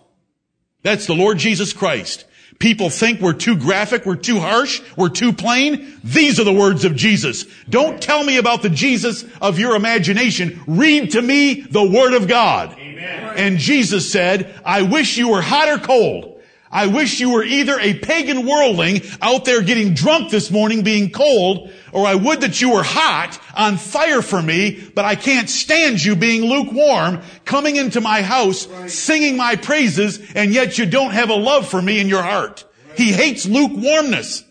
That's 0.84 1.06
the 1.06 1.14
Lord 1.14 1.38
Jesus 1.38 1.72
Christ. 1.72 2.26
People 2.60 2.88
think 2.88 3.20
we're 3.20 3.32
too 3.32 3.56
graphic, 3.56 4.06
we're 4.06 4.14
too 4.14 4.38
harsh, 4.38 4.80
we're 4.96 5.08
too 5.08 5.32
plain. 5.32 5.98
These 6.04 6.38
are 6.38 6.44
the 6.44 6.52
words 6.52 6.84
of 6.84 6.94
Jesus. 6.94 7.46
Don't 7.68 8.00
tell 8.00 8.22
me 8.22 8.36
about 8.36 8.62
the 8.62 8.68
Jesus 8.68 9.24
of 9.40 9.58
your 9.58 9.74
imagination. 9.74 10.62
Read 10.66 11.10
to 11.12 11.22
me 11.22 11.62
the 11.62 11.82
Word 11.82 12.14
of 12.14 12.28
God. 12.28 12.78
Amen. 12.78 13.34
And 13.36 13.58
Jesus 13.58 14.10
said, 14.10 14.54
I 14.64 14.82
wish 14.82 15.16
you 15.16 15.30
were 15.30 15.42
hot 15.42 15.68
or 15.68 15.78
cold. 15.78 16.33
I 16.74 16.88
wish 16.88 17.20
you 17.20 17.30
were 17.30 17.44
either 17.44 17.78
a 17.78 17.94
pagan 17.94 18.44
worldling 18.44 19.02
out 19.22 19.44
there 19.44 19.62
getting 19.62 19.94
drunk 19.94 20.32
this 20.32 20.50
morning 20.50 20.82
being 20.82 21.10
cold, 21.10 21.70
or 21.92 22.04
I 22.04 22.16
would 22.16 22.40
that 22.40 22.60
you 22.60 22.72
were 22.72 22.82
hot 22.82 23.38
on 23.56 23.76
fire 23.76 24.22
for 24.22 24.42
me, 24.42 24.82
but 24.92 25.04
I 25.04 25.14
can't 25.14 25.48
stand 25.48 26.04
you 26.04 26.16
being 26.16 26.42
lukewarm, 26.42 27.22
coming 27.44 27.76
into 27.76 28.00
my 28.00 28.22
house, 28.22 28.66
singing 28.92 29.36
my 29.36 29.54
praises, 29.54 30.18
and 30.34 30.52
yet 30.52 30.76
you 30.76 30.84
don't 30.84 31.12
have 31.12 31.30
a 31.30 31.36
love 31.36 31.68
for 31.68 31.80
me 31.80 32.00
in 32.00 32.08
your 32.08 32.24
heart. 32.24 32.64
He 32.96 33.12
hates 33.12 33.46
lukewarmness. 33.46 34.42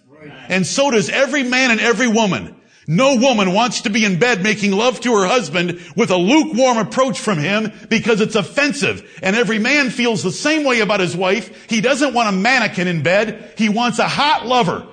And 0.48 0.66
so 0.66 0.92
does 0.92 1.10
every 1.10 1.44
man 1.44 1.72
and 1.72 1.82
every 1.82 2.08
woman. 2.08 2.56
No 2.88 3.16
woman 3.16 3.54
wants 3.54 3.82
to 3.82 3.90
be 3.90 4.04
in 4.04 4.20
bed 4.20 4.44
making 4.44 4.72
love 4.72 5.00
to 5.02 5.16
her 5.16 5.26
husband 5.26 5.80
with 5.96 6.12
a 6.12 6.18
lukewarm 6.18 6.78
approach 6.78 7.20
from 7.20 7.40
him 7.40 7.72
because 7.90 8.20
it's 8.20 8.36
offensive. 8.36 9.20
And 9.24 9.36
every 9.36 9.60
man 9.60 9.90
feels 9.90 10.22
the 10.22 10.32
same 10.32 10.66
way 10.66 10.82
about 10.82 11.00
his 11.00 11.16
wife. 11.16 11.70
He 11.70 11.80
doesn't 11.80 12.14
want 12.14 12.30
a 12.30 12.34
mannequin 12.34 12.88
in 12.88 13.04
bed. 13.04 13.54
He 13.58 13.70
wants 13.70 14.00
a 14.00 14.08
hot 14.08 14.46
lover 14.46 14.88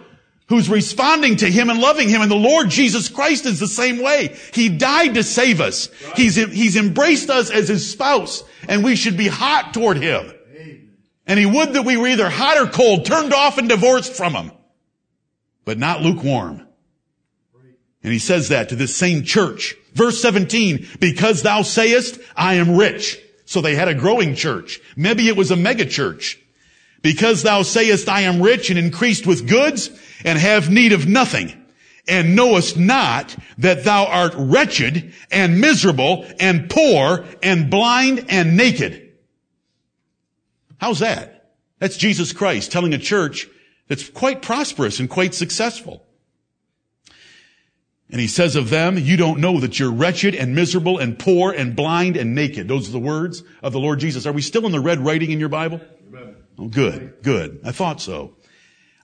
who's 0.48 0.68
responding 0.68 1.36
to 1.36 1.50
him 1.50 1.70
and 1.70 1.80
loving 1.80 2.08
him. 2.08 2.22
And 2.22 2.30
the 2.30 2.36
Lord 2.36 2.70
Jesus 2.70 3.08
Christ 3.08 3.46
is 3.46 3.58
the 3.58 3.66
same 3.66 4.02
way. 4.02 4.36
He 4.52 4.68
died 4.68 5.14
to 5.14 5.22
save 5.22 5.60
us. 5.60 5.88
He's, 6.14 6.36
he's 6.36 6.76
embraced 6.76 7.30
us 7.30 7.50
as 7.50 7.68
his 7.68 7.90
spouse 7.90 8.44
and 8.68 8.84
we 8.84 8.96
should 8.96 9.16
be 9.16 9.28
hot 9.28 9.74
toward 9.74 9.96
him. 9.96 10.32
And 11.26 11.38
he 11.38 11.46
would 11.46 11.74
that 11.74 11.84
we 11.84 11.96
were 11.96 12.08
either 12.08 12.28
hot 12.28 12.56
or 12.56 12.66
cold, 12.66 13.04
turned 13.04 13.32
off 13.32 13.58
and 13.58 13.68
divorced 13.68 14.14
from 14.14 14.34
him, 14.34 14.50
but 15.64 15.78
not 15.78 16.02
lukewarm. 16.02 16.66
And 18.02 18.12
he 18.12 18.18
says 18.18 18.48
that 18.48 18.68
to 18.70 18.76
this 18.76 18.96
same 18.96 19.24
church. 19.24 19.76
Verse 19.94 20.22
17, 20.22 20.86
because 21.00 21.42
thou 21.42 21.62
sayest, 21.62 22.18
I 22.36 22.54
am 22.54 22.76
rich. 22.76 23.20
So 23.44 23.60
they 23.60 23.74
had 23.74 23.88
a 23.88 23.94
growing 23.94 24.34
church. 24.34 24.80
Maybe 24.96 25.28
it 25.28 25.36
was 25.36 25.50
a 25.50 25.56
mega 25.56 25.84
church. 25.84 26.38
Because 27.02 27.42
thou 27.42 27.62
sayest, 27.62 28.08
I 28.08 28.22
am 28.22 28.40
rich 28.40 28.70
and 28.70 28.78
increased 28.78 29.26
with 29.26 29.48
goods 29.48 29.90
and 30.24 30.38
have 30.38 30.70
need 30.70 30.92
of 30.92 31.08
nothing 31.08 31.52
and 32.08 32.36
knowest 32.36 32.76
not 32.76 33.34
that 33.58 33.84
thou 33.84 34.06
art 34.06 34.34
wretched 34.36 35.12
and 35.30 35.60
miserable 35.60 36.26
and 36.38 36.68
poor 36.68 37.24
and 37.42 37.70
blind 37.70 38.26
and 38.28 38.56
naked. 38.56 39.12
How's 40.78 41.00
that? 41.00 41.52
That's 41.78 41.96
Jesus 41.96 42.32
Christ 42.32 42.72
telling 42.72 42.94
a 42.94 42.98
church 42.98 43.48
that's 43.88 44.08
quite 44.08 44.42
prosperous 44.42 45.00
and 45.00 45.08
quite 45.08 45.34
successful. 45.34 46.04
And 48.12 48.20
he 48.20 48.26
says 48.26 48.56
of 48.56 48.70
them, 48.70 48.98
you 48.98 49.16
don't 49.16 49.38
know 49.38 49.60
that 49.60 49.78
you're 49.78 49.92
wretched 49.92 50.34
and 50.34 50.54
miserable 50.54 50.98
and 50.98 51.16
poor 51.16 51.52
and 51.52 51.76
blind 51.76 52.16
and 52.16 52.34
naked. 52.34 52.66
Those 52.66 52.88
are 52.88 52.92
the 52.92 52.98
words 52.98 53.44
of 53.62 53.72
the 53.72 53.78
Lord 53.78 54.00
Jesus. 54.00 54.26
Are 54.26 54.32
we 54.32 54.42
still 54.42 54.66
in 54.66 54.72
the 54.72 54.80
red 54.80 54.98
writing 54.98 55.30
in 55.30 55.38
your 55.38 55.48
Bible? 55.48 55.80
Oh, 56.58 56.66
good, 56.68 57.14
good. 57.22 57.60
I 57.64 57.70
thought 57.70 58.00
so. 58.00 58.36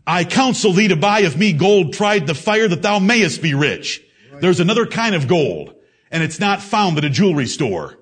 I 0.07 0.25
counsel 0.25 0.73
thee 0.73 0.89
to 0.89 0.97
buy 0.97 1.21
of 1.21 1.37
me 1.37 1.53
gold 1.53 1.93
tried 1.93 2.27
the 2.27 2.35
fire 2.35 2.67
that 2.69 2.83
thou 2.83 2.99
mayest 2.99 3.43
be 3.43 3.55
rich. 3.55 4.03
There's 4.41 4.61
another 4.61 4.87
kind 4.87 5.15
of 5.15 5.29
gold 5.29 5.75
and 6.11 6.23
it's 6.23 6.41
not 6.41 6.61
found 6.61 6.99
at 6.99 7.05
a 7.05 7.11
jewelry 7.11 7.47
store. 7.47 7.99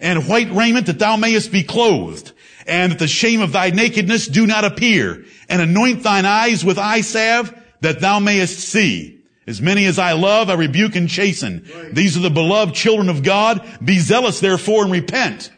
And 0.00 0.28
white 0.28 0.50
raiment 0.50 0.86
that 0.86 0.98
thou 0.98 1.16
mayest 1.16 1.52
be 1.52 1.62
clothed 1.62 2.32
and 2.66 2.92
that 2.92 2.98
the 2.98 3.08
shame 3.08 3.40
of 3.40 3.52
thy 3.52 3.70
nakedness 3.70 4.26
do 4.28 4.46
not 4.46 4.64
appear 4.64 5.24
and 5.48 5.60
anoint 5.60 6.02
thine 6.02 6.24
eyes 6.24 6.64
with 6.64 6.78
eye 6.78 7.02
salve 7.02 7.54
that 7.80 8.00
thou 8.00 8.18
mayest 8.18 8.58
see. 8.60 9.19
As 9.50 9.60
many 9.60 9.86
as 9.86 9.98
I 9.98 10.12
love, 10.12 10.48
I 10.48 10.54
rebuke 10.54 10.94
and 10.94 11.08
chasten. 11.08 11.68
These 11.92 12.16
are 12.16 12.20
the 12.20 12.30
beloved 12.30 12.72
children 12.72 13.08
of 13.08 13.24
God. 13.24 13.68
Be 13.84 13.98
zealous 13.98 14.38
therefore 14.38 14.84
and 14.84 14.92
repent. 14.92 15.50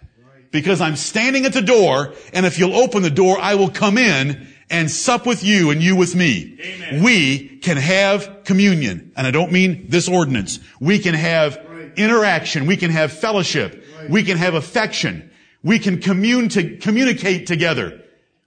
Because 0.50 0.80
I'm 0.80 0.96
standing 0.96 1.44
at 1.44 1.52
the 1.52 1.60
door, 1.60 2.14
and 2.32 2.46
if 2.46 2.58
you'll 2.58 2.74
open 2.74 3.02
the 3.02 3.10
door, 3.10 3.38
I 3.38 3.54
will 3.56 3.68
come 3.68 3.98
in 3.98 4.48
and 4.70 4.90
sup 4.90 5.26
with 5.26 5.44
you 5.44 5.70
and 5.70 5.82
you 5.82 5.94
with 5.94 6.14
me. 6.14 6.58
Amen. 6.58 7.02
We 7.02 7.58
can 7.58 7.76
have 7.76 8.44
communion. 8.44 9.12
And 9.14 9.26
I 9.26 9.30
don't 9.30 9.52
mean 9.52 9.84
this 9.90 10.08
ordinance. 10.08 10.58
We 10.80 10.98
can 10.98 11.14
have 11.14 11.60
interaction. 11.96 12.64
We 12.64 12.78
can 12.78 12.90
have 12.90 13.12
fellowship. 13.12 13.84
We 14.08 14.22
can 14.22 14.38
have 14.38 14.54
affection. 14.54 15.30
We 15.62 15.78
can 15.78 16.00
commune 16.00 16.48
to, 16.48 16.78
communicate 16.78 17.46
together. 17.46 18.00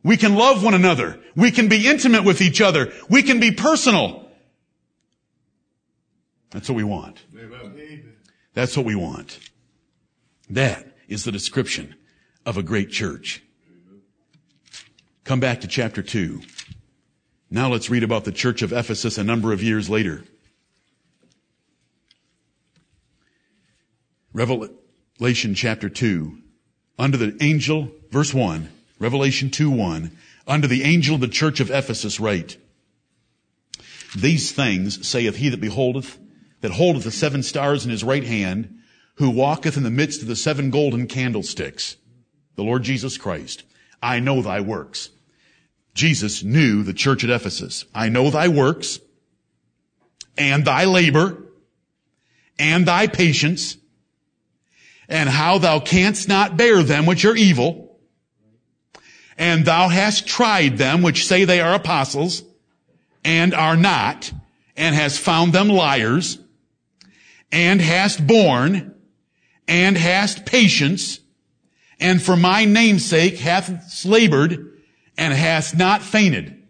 We 0.04 0.18
can 0.18 0.34
love 0.34 0.64
one 0.64 0.74
another. 0.74 1.20
We 1.36 1.52
can 1.52 1.68
be 1.68 1.88
intimate 1.88 2.24
with 2.24 2.42
each 2.42 2.62
other. 2.62 2.92
We 3.10 3.22
can 3.22 3.40
be 3.40 3.52
personal. 3.52 4.25
That's 6.56 6.70
what 6.70 6.78
we 6.78 6.86
want. 6.86 7.22
That's 8.54 8.78
what 8.78 8.86
we 8.86 8.96
want. 8.96 9.40
That 10.50 10.88
is 11.10 11.26
the 11.26 11.32
description 11.34 11.96
of 12.46 12.56
a 12.56 12.64
great 12.64 12.92
church. 12.92 13.44
Come 15.26 15.42
back 15.42 15.60
to 15.62 15.68
chapter 15.68 16.02
2. 16.02 16.42
Now 17.52 17.68
let's 17.68 17.90
read 17.90 18.04
about 18.04 18.24
the 18.24 18.32
church 18.32 18.62
of 18.62 18.72
Ephesus 18.72 19.18
a 19.18 19.24
number 19.26 19.52
of 19.52 19.62
years 19.62 19.90
later. 19.90 20.24
Revelation 24.32 25.56
chapter 25.56 25.90
2. 25.90 26.38
Under 26.98 27.18
the 27.18 27.36
angel, 27.42 27.92
verse 28.12 28.34
1, 28.34 28.70
Revelation 28.98 29.52
2 29.52 29.70
1, 29.70 30.10
under 30.48 30.68
the 30.68 30.84
angel 30.84 31.16
of 31.16 31.22
the 31.22 31.28
church 31.28 31.60
of 31.60 31.70
Ephesus 31.70 32.18
write, 32.22 32.56
These 34.16 34.54
things 34.54 35.06
saith 35.06 35.36
he 35.36 35.50
that 35.50 35.60
beholdeth, 35.60 36.18
that 36.66 36.72
holdeth 36.72 37.04
the 37.04 37.12
seven 37.12 37.44
stars 37.44 37.86
in 37.86 37.92
his 37.92 38.04
right 38.04 38.24
hand, 38.24 38.80
who 39.18 39.30
walketh 39.30 39.78
in 39.78 39.84
the 39.84 39.92
midst 39.92 40.24
of 40.24 40.28
the 40.28 40.36
seven 40.36 40.72
golden 40.72 41.06
candlesticks, 41.06 41.96
the 42.56 42.64
Lord 42.64 42.82
Jesus 42.82 43.20
Christ. 43.20 43.64
I 44.02 44.20
know 44.20 44.42
thy 44.42 44.62
works. 44.62 45.12
Jesus 45.94 46.44
knew 46.44 46.82
the 46.82 46.92
church 46.92 47.24
at 47.24 47.30
Ephesus. 47.30 47.86
I 47.94 48.10
know 48.10 48.32
thy 48.32 48.48
works 48.48 49.00
and 50.40 50.66
thy 50.66 50.86
labor 50.86 51.38
and 52.58 52.88
thy 52.88 53.06
patience 53.06 53.78
and 55.08 55.30
how 55.30 55.60
thou 55.60 55.80
canst 55.80 56.28
not 56.28 56.58
bear 56.58 56.82
them 56.82 57.06
which 57.06 57.26
are 57.26 57.36
evil 57.36 58.00
and 59.38 59.66
thou 59.66 59.88
hast 59.88 60.26
tried 60.26 60.80
them 60.80 61.04
which 61.04 61.28
say 61.28 61.46
they 61.46 61.62
are 61.62 61.76
apostles 61.76 62.42
and 63.24 63.54
are 63.54 63.78
not 63.78 64.34
and 64.76 64.96
hast 64.96 65.20
found 65.20 65.54
them 65.54 65.70
liars 65.70 66.40
and 67.52 67.82
hast 67.82 68.26
borne 68.26 68.96
and 69.68 69.98
hast 69.98 70.46
patience 70.46 71.20
and 72.00 72.22
for 72.22 72.36
my 72.36 72.66
name's 72.66 73.06
sake 73.06 73.38
hath 73.38 74.06
labored 74.06 74.74
and 75.18 75.34
hast 75.34 75.78
not 75.78 76.02
fainted. 76.02 76.64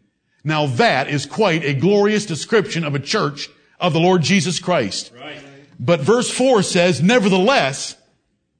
Now 0.44 0.68
that 0.68 1.10
is 1.10 1.26
quite 1.26 1.64
a 1.64 1.74
glorious 1.74 2.26
description 2.26 2.84
of 2.84 2.94
a 2.94 3.00
church 3.00 3.50
of 3.80 3.94
the 3.94 4.00
Lord 4.00 4.22
Jesus 4.22 4.60
Christ. 4.60 5.12
Right. 5.16 5.38
But 5.80 6.02
verse 6.02 6.30
4 6.30 6.62
says, 6.62 7.02
nevertheless, 7.02 7.96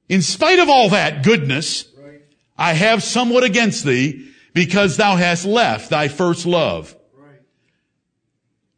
in 0.08 0.22
spite 0.22 0.58
of 0.58 0.68
all 0.68 0.90
that 0.90 1.22
goodness, 1.22 1.86
right. 1.96 2.22
I 2.58 2.72
have 2.74 3.02
somewhat 3.02 3.44
against 3.44 3.84
thee 3.84 4.32
because 4.52 4.96
thou 4.96 5.16
hast 5.16 5.44
left 5.44 5.90
thy 5.90 6.08
first 6.08 6.46
love. 6.46 6.95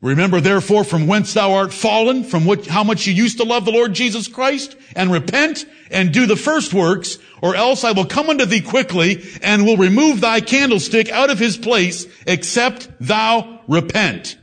Remember 0.01 0.41
therefore 0.41 0.85
from 0.85 1.09
whence 1.09 1.35
thou 1.35 1.55
art 1.55 1.73
fallen, 1.73 2.23
from 2.23 2.45
what, 2.45 2.67
how 2.67 2.85
much 2.85 3.07
you 3.07 3.13
used 3.13 3.39
to 3.39 3.45
love 3.45 3.65
the 3.65 3.73
Lord 3.73 3.95
Jesus 3.95 4.29
Christ, 4.29 4.77
and 4.95 5.11
repent 5.11 5.67
and 5.91 6.13
do 6.13 6.27
the 6.27 6.37
first 6.37 6.73
works, 6.73 7.19
or 7.43 7.57
else 7.57 7.83
I 7.83 7.93
will 7.93 8.05
come 8.05 8.31
unto 8.31 8.45
thee 8.45 8.61
quickly 8.61 9.25
and 9.43 9.65
will 9.65 9.77
remove 9.77 10.21
thy 10.21 10.41
candlestick 10.41 11.11
out 11.11 11.31
of 11.31 11.41
his 11.41 11.57
place, 11.57 12.07
except 12.27 12.89
thou 13.01 13.61
repent. 13.67 14.39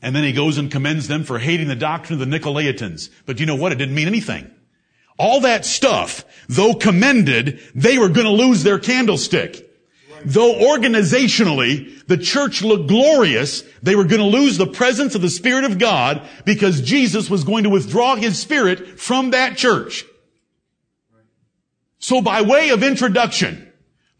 And 0.00 0.16
then 0.16 0.24
he 0.24 0.32
goes 0.32 0.56
and 0.56 0.70
commends 0.70 1.08
them 1.08 1.24
for 1.24 1.38
hating 1.38 1.68
the 1.68 1.76
doctrine 1.76 2.20
of 2.20 2.26
the 2.26 2.38
Nicolaitans. 2.38 3.10
But 3.26 3.40
you 3.40 3.46
know 3.46 3.56
what? 3.56 3.72
It 3.72 3.78
didn't 3.78 3.96
mean 3.96 4.06
anything. 4.06 4.50
All 5.18 5.40
that 5.40 5.66
stuff, 5.66 6.24
though 6.48 6.74
commended, 6.74 7.60
they 7.74 7.98
were 7.98 8.08
going 8.08 8.26
to 8.26 8.32
lose 8.32 8.62
their 8.62 8.78
candlestick. 8.78 9.67
Though 10.24 10.54
organizationally 10.54 12.06
the 12.06 12.16
church 12.16 12.62
looked 12.62 12.88
glorious, 12.88 13.62
they 13.82 13.96
were 13.96 14.04
going 14.04 14.20
to 14.20 14.38
lose 14.38 14.58
the 14.58 14.66
presence 14.66 15.14
of 15.14 15.22
the 15.22 15.30
Spirit 15.30 15.64
of 15.64 15.78
God 15.78 16.26
because 16.44 16.80
Jesus 16.80 17.30
was 17.30 17.44
going 17.44 17.64
to 17.64 17.70
withdraw 17.70 18.16
His 18.16 18.38
Spirit 18.38 18.98
from 19.00 19.30
that 19.30 19.56
church. 19.56 20.04
So 21.98 22.20
by 22.22 22.42
way 22.42 22.70
of 22.70 22.82
introduction, 22.82 23.72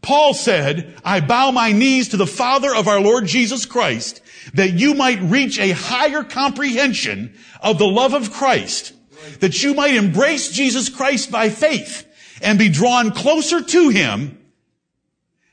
Paul 0.02 0.34
said, 0.34 0.94
I 1.04 1.20
bow 1.20 1.50
my 1.50 1.72
knees 1.72 2.08
to 2.08 2.16
the 2.16 2.26
Father 2.26 2.74
of 2.74 2.88
our 2.88 3.00
Lord 3.00 3.26
Jesus 3.26 3.66
Christ 3.66 4.22
that 4.54 4.72
you 4.72 4.94
might 4.94 5.20
reach 5.20 5.58
a 5.58 5.72
higher 5.72 6.22
comprehension 6.22 7.34
of 7.60 7.78
the 7.78 7.86
love 7.86 8.14
of 8.14 8.32
Christ, 8.32 8.92
that 9.40 9.62
you 9.62 9.74
might 9.74 9.94
embrace 9.94 10.50
Jesus 10.50 10.88
Christ 10.88 11.30
by 11.30 11.50
faith 11.50 12.06
and 12.40 12.58
be 12.58 12.68
drawn 12.68 13.10
closer 13.10 13.62
to 13.62 13.88
Him 13.88 14.37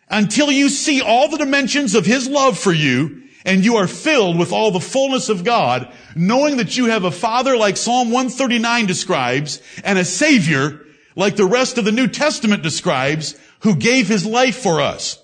until 0.10 0.52
you 0.52 0.70
see 0.70 1.02
all 1.02 1.30
the 1.30 1.38
dimensions 1.38 1.96
of 1.96 2.06
His 2.06 2.28
love 2.28 2.58
for 2.58 2.74
you 2.74 3.24
and 3.46 3.64
you 3.64 3.76
are 3.76 3.88
filled 3.88 4.38
with 4.40 4.52
all 4.52 4.72
the 4.72 4.80
fullness 4.80 5.30
of 5.30 5.44
God, 5.44 5.92
knowing 6.16 6.58
that 6.58 6.76
you 6.78 6.86
have 6.86 7.04
a 7.04 7.12
Father 7.12 7.56
like 7.56 7.78
Psalm 7.78 8.10
139 8.10 8.86
describes 8.88 9.62
and 9.84 10.00
a 10.00 10.06
Savior 10.06 10.82
like 11.16 11.36
the 11.36 11.46
rest 11.46 11.78
of 11.78 11.86
the 11.86 11.92
New 11.92 12.08
Testament 12.08 12.64
describes 12.64 13.36
who 13.60 13.76
gave 13.76 14.08
His 14.08 14.26
life 14.26 14.58
for 14.58 14.82
us. 14.82 15.22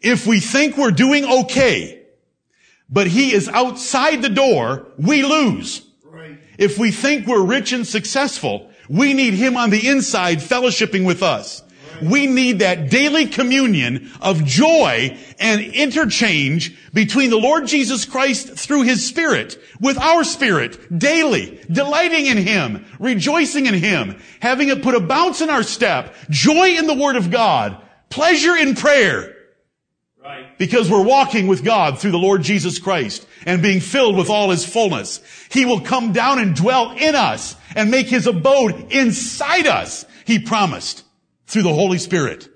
If 0.00 0.26
we 0.26 0.40
think 0.40 0.76
we're 0.76 0.90
doing 0.90 1.24
okay, 1.24 2.02
but 2.88 3.06
He 3.06 3.32
is 3.32 3.48
outside 3.48 4.22
the 4.22 4.28
door, 4.28 4.88
we 4.96 5.22
lose. 5.22 5.84
Right. 6.04 6.38
If 6.56 6.78
we 6.78 6.90
think 6.90 7.26
we're 7.26 7.44
rich 7.44 7.72
and 7.72 7.86
successful, 7.86 8.70
we 8.88 9.12
need 9.12 9.34
Him 9.34 9.56
on 9.56 9.70
the 9.70 9.86
inside 9.86 10.38
fellowshipping 10.38 11.06
with 11.06 11.22
us. 11.22 11.62
We 12.02 12.26
need 12.26 12.60
that 12.60 12.90
daily 12.90 13.26
communion 13.26 14.10
of 14.20 14.44
joy 14.44 15.16
and 15.38 15.60
interchange 15.60 16.76
between 16.92 17.30
the 17.30 17.38
Lord 17.38 17.66
Jesus 17.66 18.04
Christ 18.04 18.54
through 18.54 18.82
His 18.82 19.06
Spirit 19.06 19.58
with 19.80 19.98
our 19.98 20.24
spirit 20.24 20.98
daily, 20.98 21.60
delighting 21.70 22.26
in 22.26 22.38
Him, 22.38 22.86
rejoicing 22.98 23.66
in 23.66 23.74
Him, 23.74 24.20
having 24.40 24.68
it 24.68 24.82
put 24.82 24.94
a 24.94 25.00
bounce 25.00 25.40
in 25.40 25.50
our 25.50 25.62
step, 25.62 26.14
joy 26.30 26.76
in 26.76 26.86
the 26.86 26.94
Word 26.94 27.16
of 27.16 27.30
God, 27.30 27.80
pleasure 28.10 28.56
in 28.56 28.74
prayer. 28.74 29.34
Right. 30.22 30.58
Because 30.58 30.90
we're 30.90 31.04
walking 31.04 31.46
with 31.46 31.64
God 31.64 31.98
through 31.98 32.10
the 32.10 32.18
Lord 32.18 32.42
Jesus 32.42 32.78
Christ 32.78 33.26
and 33.46 33.62
being 33.62 33.80
filled 33.80 34.16
with 34.16 34.28
all 34.28 34.50
His 34.50 34.64
fullness. 34.64 35.22
He 35.50 35.64
will 35.64 35.80
come 35.80 36.12
down 36.12 36.38
and 36.38 36.54
dwell 36.54 36.90
in 36.92 37.14
us 37.14 37.56
and 37.74 37.90
make 37.90 38.08
His 38.08 38.26
abode 38.26 38.92
inside 38.92 39.66
us. 39.66 40.04
He 40.26 40.38
promised 40.38 41.04
through 41.48 41.62
the 41.62 41.74
Holy 41.74 41.98
Spirit. 41.98 42.48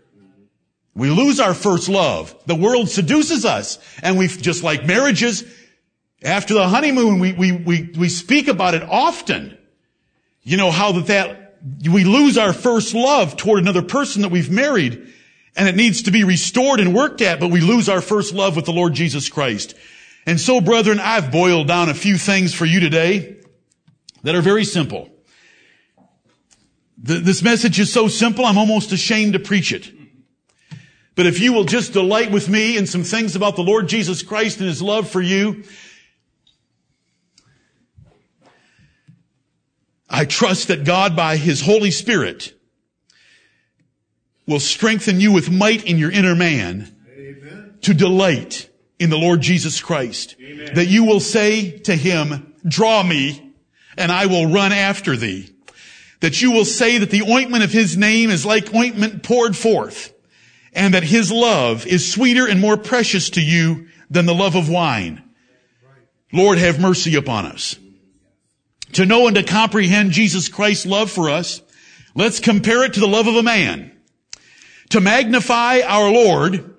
We 0.95 1.09
lose 1.09 1.41
our 1.41 1.55
first 1.55 1.89
love. 1.89 2.37
The 2.47 2.55
world 2.55 2.91
seduces 2.91 3.45
us. 3.47 3.79
And 4.03 4.19
we, 4.19 4.29
just 4.29 4.63
like 4.63 4.87
marriages, 4.87 5.45
after 6.23 6.55
the 6.55 6.69
honeymoon, 6.69 7.19
we, 7.19 7.33
we, 7.33 7.53
we, 7.53 7.91
we 7.99 8.09
speak 8.11 8.49
about 8.49 8.75
it 8.75 8.83
often. 8.83 9.57
You 10.43 10.59
know, 10.59 10.71
how 10.71 10.93
that, 10.93 11.07
that, 11.07 11.91
we 11.91 12.05
lose 12.05 12.37
our 12.37 12.53
first 12.53 12.95
love 12.95 13.37
toward 13.37 13.61
another 13.61 13.83
person 13.83 14.23
that 14.23 14.31
we've 14.31 14.51
married 14.51 15.09
and 15.57 15.69
it 15.69 15.77
needs 15.77 16.03
to 16.03 16.11
be 16.11 16.25
restored 16.25 16.81
and 16.81 16.95
worked 16.95 17.21
at, 17.21 17.39
but 17.39 17.51
we 17.51 17.61
lose 17.61 17.89
our 17.89 18.01
first 18.01 18.33
love 18.33 18.57
with 18.57 18.65
the 18.65 18.73
Lord 18.73 18.95
Jesus 18.95 19.29
Christ. 19.29 19.75
And 20.25 20.41
so, 20.41 20.61
brethren, 20.61 20.99
I've 20.99 21.31
boiled 21.31 21.67
down 21.67 21.89
a 21.89 21.95
few 21.95 22.17
things 22.17 22.55
for 22.55 22.65
you 22.65 22.81
today 22.81 23.37
that 24.23 24.35
are 24.35 24.41
very 24.41 24.65
simple. 24.65 25.12
This 26.97 27.43
message 27.43 27.81
is 27.81 27.93
so 27.93 28.09
simple, 28.09 28.45
I'm 28.45 28.59
almost 28.59 28.93
ashamed 28.93 29.33
to 29.33 29.39
preach 29.39 29.73
it. 29.73 29.93
But 31.15 31.27
if 31.27 31.41
you 31.41 31.53
will 31.53 31.65
just 31.65 31.93
delight 31.93 32.31
with 32.31 32.49
me 32.49 32.77
in 32.77 32.87
some 32.87 33.03
things 33.03 33.37
about 33.37 33.57
the 33.57 33.63
Lord 33.63 33.89
Jesus 33.89 34.23
Christ 34.23 34.61
and 34.61 34.69
His 34.69 34.81
love 34.81 35.09
for 35.09 35.21
you, 35.21 35.65
I 40.09 40.25
trust 40.25 40.69
that 40.69 40.85
God 40.85 41.17
by 41.17 41.37
His 41.37 41.63
Holy 41.63 41.91
Spirit 41.91 42.55
will 44.47 44.61
strengthen 44.61 45.21
you 45.21 45.33
with 45.33 45.51
might 45.51 45.85
in 45.85 45.99
your 45.99 46.11
inner 46.11 46.35
man 46.35 46.95
Amen. 47.17 47.79
to 47.83 47.95
delight 47.95 48.69
in 48.99 49.11
the 49.11 49.19
Lord 49.19 49.41
Jesus 49.41 49.81
Christ. 49.81 50.37
Amen. 50.41 50.75
That 50.75 50.87
you 50.87 51.05
will 51.05 51.21
say 51.21 51.79
to 51.79 51.95
Him, 51.95 52.55
draw 52.67 53.03
me 53.03 53.55
and 53.97 54.13
I 54.13 54.27
will 54.27 54.47
run 54.47 54.73
after 54.73 55.17
thee 55.17 55.51
that 56.23 56.41
you 56.41 56.53
will 56.53 56.65
say 56.65 56.99
that 56.99 57.11
the 57.11 57.29
ointment 57.29 57.65
of 57.65 57.73
his 57.73 57.97
name 57.97 58.31
is 58.31 58.47
like 58.47 58.73
ointment 58.73 59.25
poured 59.25 59.57
forth, 59.57 60.15
and 60.73 60.95
that 60.95 61.03
his 61.03 61.33
love 61.33 61.85
is 61.85 62.13
sweeter 62.13 62.47
and 62.47 62.61
more 62.61 62.77
precious 62.77 63.29
to 63.31 63.43
you 63.43 63.89
than 64.09 64.25
the 64.25 64.35
love 64.35 64.55
of 64.55 64.69
wine. 64.69 65.21
Lord, 66.33 66.59
have 66.59 66.81
mercy 66.81 67.17
upon 67.17 67.47
us. 67.47 67.77
To 68.93 69.05
know 69.05 69.27
and 69.27 69.35
to 69.35 69.43
comprehend 69.43 70.13
Jesus 70.13 70.49
Christ's 70.49 70.87
love 70.87 71.11
for 71.11 71.29
us, 71.29 71.61
let's 72.15 72.39
compare 72.39 72.85
it 72.85 72.95
to 72.95 73.01
the 73.01 73.09
love 73.09 73.27
of 73.27 73.35
a 73.35 73.43
man. 73.43 73.91
To 74.91 75.01
magnify 75.01 75.81
our 75.81 76.09
Lord, 76.09 76.77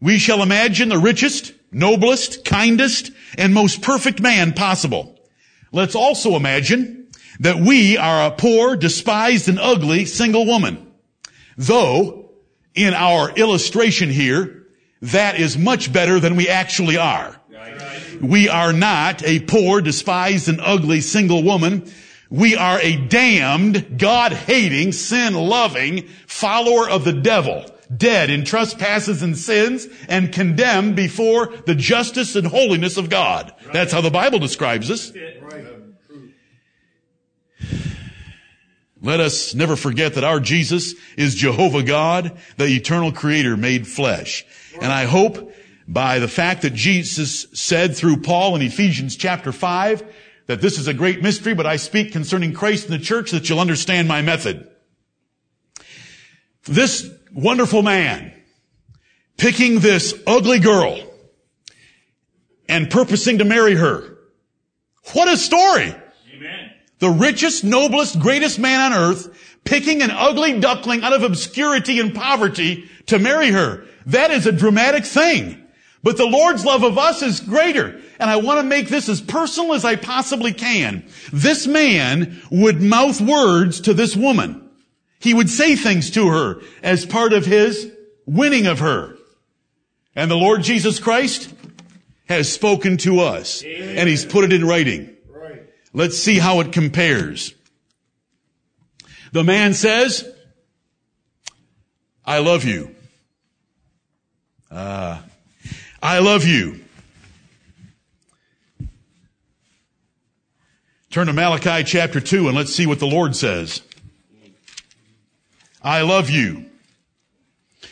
we 0.00 0.16
shall 0.18 0.42
imagine 0.42 0.90
the 0.90 0.98
richest, 0.98 1.54
noblest, 1.72 2.44
kindest, 2.44 3.10
and 3.36 3.52
most 3.52 3.82
perfect 3.82 4.20
man 4.20 4.52
possible. 4.52 5.18
Let's 5.72 5.96
also 5.96 6.36
imagine 6.36 7.05
that 7.40 7.56
we 7.56 7.96
are 7.96 8.26
a 8.26 8.30
poor, 8.30 8.76
despised, 8.76 9.48
and 9.48 9.58
ugly 9.58 10.04
single 10.04 10.46
woman. 10.46 10.92
Though, 11.56 12.30
in 12.74 12.94
our 12.94 13.30
illustration 13.30 14.10
here, 14.10 14.66
that 15.02 15.38
is 15.38 15.56
much 15.58 15.92
better 15.92 16.20
than 16.20 16.36
we 16.36 16.48
actually 16.48 16.96
are. 16.96 17.40
We 18.20 18.48
are 18.48 18.72
not 18.72 19.22
a 19.24 19.40
poor, 19.40 19.80
despised, 19.80 20.48
and 20.48 20.60
ugly 20.60 21.02
single 21.02 21.42
woman. 21.42 21.90
We 22.30 22.56
are 22.56 22.80
a 22.80 22.96
damned, 22.96 23.98
God-hating, 23.98 24.92
sin-loving 24.92 26.08
follower 26.26 26.88
of 26.88 27.04
the 27.04 27.12
devil, 27.12 27.66
dead 27.94 28.30
in 28.30 28.44
trespasses 28.44 29.22
and 29.22 29.36
sins, 29.36 29.86
and 30.08 30.32
condemned 30.32 30.96
before 30.96 31.54
the 31.66 31.74
justice 31.74 32.34
and 32.34 32.46
holiness 32.46 32.96
of 32.96 33.10
God. 33.10 33.54
That's 33.72 33.92
how 33.92 34.00
the 34.00 34.10
Bible 34.10 34.38
describes 34.38 34.90
us. 34.90 35.12
Let 39.06 39.20
us 39.20 39.54
never 39.54 39.76
forget 39.76 40.14
that 40.14 40.24
our 40.24 40.40
Jesus 40.40 40.96
is 41.16 41.36
Jehovah 41.36 41.84
God, 41.84 42.36
the 42.56 42.66
eternal 42.66 43.12
creator 43.12 43.56
made 43.56 43.86
flesh. 43.86 44.44
And 44.82 44.92
I 44.92 45.04
hope 45.04 45.54
by 45.86 46.18
the 46.18 46.26
fact 46.26 46.62
that 46.62 46.74
Jesus 46.74 47.46
said 47.52 47.96
through 47.96 48.22
Paul 48.22 48.56
in 48.56 48.62
Ephesians 48.62 49.14
chapter 49.14 49.52
5 49.52 50.02
that 50.48 50.60
this 50.60 50.76
is 50.76 50.88
a 50.88 50.94
great 50.94 51.22
mystery, 51.22 51.54
but 51.54 51.66
I 51.66 51.76
speak 51.76 52.10
concerning 52.10 52.52
Christ 52.52 52.90
and 52.90 53.00
the 53.00 53.04
church 53.04 53.30
that 53.30 53.48
you'll 53.48 53.60
understand 53.60 54.08
my 54.08 54.22
method. 54.22 54.68
This 56.64 57.08
wonderful 57.32 57.84
man 57.84 58.32
picking 59.36 59.78
this 59.78 60.20
ugly 60.26 60.58
girl 60.58 60.98
and 62.68 62.90
purposing 62.90 63.38
to 63.38 63.44
marry 63.44 63.76
her. 63.76 64.18
What 65.12 65.28
a 65.28 65.36
story! 65.36 65.94
Amen. 66.34 66.72
The 66.98 67.10
richest, 67.10 67.64
noblest, 67.64 68.18
greatest 68.18 68.58
man 68.58 68.92
on 68.92 68.98
earth 68.98 69.58
picking 69.64 70.00
an 70.02 70.10
ugly 70.10 70.60
duckling 70.60 71.02
out 71.02 71.12
of 71.12 71.22
obscurity 71.22 72.00
and 72.00 72.14
poverty 72.14 72.88
to 73.06 73.18
marry 73.18 73.50
her. 73.50 73.84
That 74.06 74.30
is 74.30 74.46
a 74.46 74.52
dramatic 74.52 75.04
thing. 75.04 75.62
But 76.02 76.16
the 76.16 76.26
Lord's 76.26 76.64
love 76.64 76.84
of 76.84 76.96
us 76.98 77.20
is 77.20 77.40
greater. 77.40 78.00
And 78.20 78.30
I 78.30 78.36
want 78.36 78.60
to 78.60 78.66
make 78.66 78.88
this 78.88 79.08
as 79.08 79.20
personal 79.20 79.74
as 79.74 79.84
I 79.84 79.96
possibly 79.96 80.52
can. 80.52 81.04
This 81.32 81.66
man 81.66 82.40
would 82.50 82.80
mouth 82.80 83.20
words 83.20 83.80
to 83.82 83.92
this 83.92 84.16
woman. 84.16 84.70
He 85.18 85.34
would 85.34 85.50
say 85.50 85.74
things 85.74 86.10
to 86.12 86.28
her 86.28 86.60
as 86.82 87.04
part 87.04 87.32
of 87.32 87.44
his 87.44 87.90
winning 88.24 88.66
of 88.66 88.78
her. 88.78 89.16
And 90.14 90.30
the 90.30 90.36
Lord 90.36 90.62
Jesus 90.62 91.00
Christ 91.00 91.52
has 92.28 92.52
spoken 92.52 92.96
to 92.98 93.20
us. 93.20 93.64
Amen. 93.64 93.98
And 93.98 94.08
he's 94.08 94.24
put 94.24 94.44
it 94.44 94.52
in 94.52 94.64
writing. 94.64 95.15
Let's 95.96 96.18
see 96.18 96.38
how 96.38 96.60
it 96.60 96.72
compares. 96.72 97.54
The 99.32 99.42
man 99.42 99.72
says, 99.72 100.30
I 102.22 102.40
love 102.40 102.66
you. 102.66 102.94
Uh, 104.70 105.22
I 106.02 106.18
love 106.18 106.44
you. 106.44 106.84
Turn 111.08 111.28
to 111.28 111.32
Malachi 111.32 111.82
chapter 111.82 112.20
2 112.20 112.48
and 112.48 112.54
let's 112.54 112.74
see 112.74 112.84
what 112.84 112.98
the 112.98 113.06
Lord 113.06 113.34
says. 113.34 113.80
I 115.82 116.02
love 116.02 116.28
you. 116.28 116.66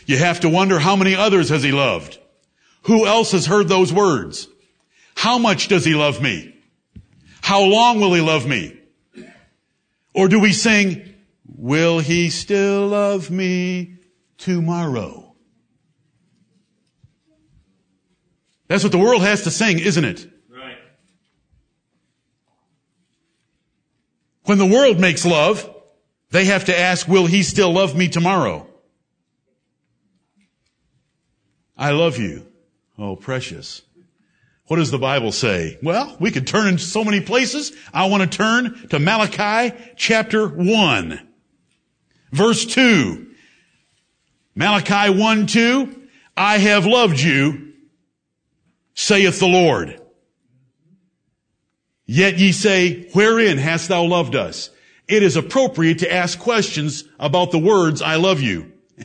You 0.05 0.19
have 0.19 0.41
to 0.41 0.51
wonder 0.51 0.79
how 0.79 0.95
many 0.95 1.15
others 1.15 1.49
has 1.49 1.63
he 1.63 1.73
loved? 1.73 2.19
Who 2.83 3.07
else 3.07 3.33
has 3.33 3.47
heard 3.47 3.69
those 3.69 3.95
words? 3.95 4.47
How 5.15 5.39
much 5.39 5.69
does 5.69 5.87
he 5.87 5.95
love 5.95 6.21
me? 6.21 6.54
How 7.45 7.61
long 7.61 8.01
will 8.01 8.15
he 8.15 8.23
love 8.23 8.47
me? 8.47 8.75
Or 10.15 10.29
do 10.29 10.41
we 10.41 10.55
sing, 10.55 11.15
will 11.47 11.99
he 11.99 12.31
still 12.31 12.87
love 12.89 13.31
me 13.31 13.99
tomorrow? 14.39 15.37
That's 18.67 18.83
what 18.83 18.93
the 18.93 18.99
world 18.99 19.21
has 19.21 19.43
to 19.43 19.51
sing, 19.51 19.79
isn't 19.79 20.05
it? 20.07 20.27
Right. 20.49 20.79
When 24.45 24.57
the 24.57 24.65
world 24.65 24.99
makes 24.99 25.27
love, 25.27 25.69
they 26.31 26.47
have 26.47 26.65
to 26.65 26.79
ask, 26.79 27.07
will 27.07 27.27
he 27.27 27.43
still 27.43 27.75
love 27.75 27.95
me 27.95 28.09
tomorrow? 28.09 28.67
I 31.77 31.91
love 31.91 32.17
you. 32.17 32.47
Oh, 32.99 33.17
precious. 33.17 33.83
What 34.67 34.77
does 34.77 34.91
the 34.91 34.99
Bible 34.99 35.31
say? 35.31 35.79
Well, 35.83 36.17
we 36.19 36.31
could 36.31 36.47
turn 36.47 36.69
in 36.69 36.79
so 36.79 37.05
many 37.05 37.21
places. 37.21 37.73
I 37.93 38.07
want 38.07 38.23
to 38.23 38.39
turn 38.39 38.89
to 38.89 38.99
Malachi 38.99 39.77
chapter 39.97 40.49
1. 40.49 41.29
Verse 42.33 42.65
2. 42.65 43.27
Malachi 44.55 45.11
1, 45.19 45.47
2. 45.47 46.03
I 46.37 46.59
have 46.59 46.87
loved 46.87 47.21
you 47.21 47.65
saith 48.95 49.39
the 49.39 49.47
Lord. 49.47 50.01
Yet 52.07 52.39
ye 52.39 52.53
say, 52.53 53.09
wherein 53.13 53.59
hast 53.59 53.89
thou 53.89 54.05
loved 54.05 54.35
us? 54.35 54.71
It 55.09 55.23
is 55.23 55.37
appropriate 55.37 55.99
to 56.01 56.13
ask 56.13 56.39
questions 56.39 57.05
about 57.19 57.51
the 57.51 57.59
words, 57.59 58.01
I 58.01 58.17
love 58.17 58.41
you. 58.41 58.73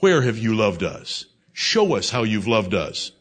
Where 0.00 0.22
have 0.22 0.38
you 0.38 0.54
loved 0.54 0.82
us? 0.82 1.26
Show 1.52 1.96
us 1.96 2.10
how 2.10 2.24
you've 2.24 2.46
loved 2.46 2.74
us. 2.74 3.12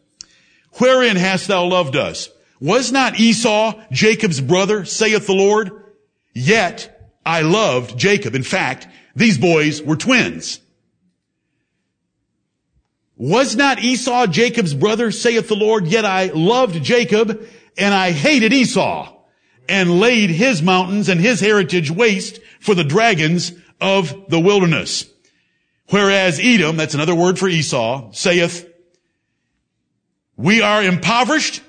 Wherein 0.77 1.15
hast 1.15 1.47
thou 1.47 1.65
loved 1.65 1.95
us? 1.95 2.29
Was 2.59 2.91
not 2.91 3.19
Esau 3.19 3.73
Jacob's 3.91 4.39
brother, 4.39 4.85
saith 4.85 5.27
the 5.27 5.33
Lord? 5.33 5.71
Yet 6.33 7.11
I 7.25 7.41
loved 7.41 7.97
Jacob. 7.97 8.35
In 8.35 8.43
fact, 8.43 8.87
these 9.15 9.37
boys 9.37 9.81
were 9.81 9.95
twins. 9.95 10.59
Was 13.17 13.55
not 13.55 13.83
Esau 13.83 14.27
Jacob's 14.27 14.73
brother, 14.73 15.11
saith 15.11 15.47
the 15.47 15.55
Lord, 15.55 15.87
yet 15.87 16.05
I 16.05 16.31
loved 16.33 16.83
Jacob 16.83 17.47
and 17.77 17.93
I 17.93 18.11
hated 18.11 18.53
Esau 18.53 19.15
and 19.69 19.99
laid 19.99 20.29
his 20.29 20.61
mountains 20.61 21.07
and 21.07 21.19
his 21.19 21.39
heritage 21.39 21.91
waste 21.91 22.39
for 22.59 22.73
the 22.73 22.83
dragons 22.83 23.53
of 23.79 24.29
the 24.29 24.39
wilderness. 24.39 25.05
Whereas 25.89 26.39
Edom, 26.41 26.77
that's 26.77 26.93
another 26.93 27.15
word 27.15 27.37
for 27.37 27.47
Esau, 27.47 28.11
saith, 28.11 28.70
we 30.41 30.61
are 30.61 30.83
impoverished, 30.83 31.61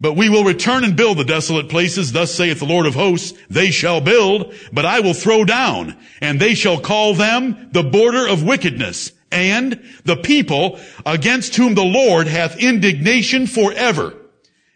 but 0.00 0.14
we 0.14 0.28
will 0.28 0.44
return 0.44 0.84
and 0.84 0.96
build 0.96 1.18
the 1.18 1.24
desolate 1.24 1.68
places. 1.68 2.12
Thus 2.12 2.32
saith 2.32 2.60
the 2.60 2.66
Lord 2.66 2.86
of 2.86 2.94
hosts, 2.94 3.36
they 3.50 3.70
shall 3.70 4.00
build, 4.00 4.54
but 4.72 4.84
I 4.84 5.00
will 5.00 5.14
throw 5.14 5.44
down, 5.44 5.96
and 6.20 6.38
they 6.38 6.54
shall 6.54 6.78
call 6.78 7.14
them 7.14 7.70
the 7.72 7.82
border 7.82 8.28
of 8.28 8.44
wickedness 8.44 9.12
and 9.30 9.82
the 10.04 10.16
people 10.16 10.78
against 11.04 11.56
whom 11.56 11.74
the 11.74 11.84
Lord 11.84 12.26
hath 12.26 12.58
indignation 12.58 13.46
forever. 13.46 14.14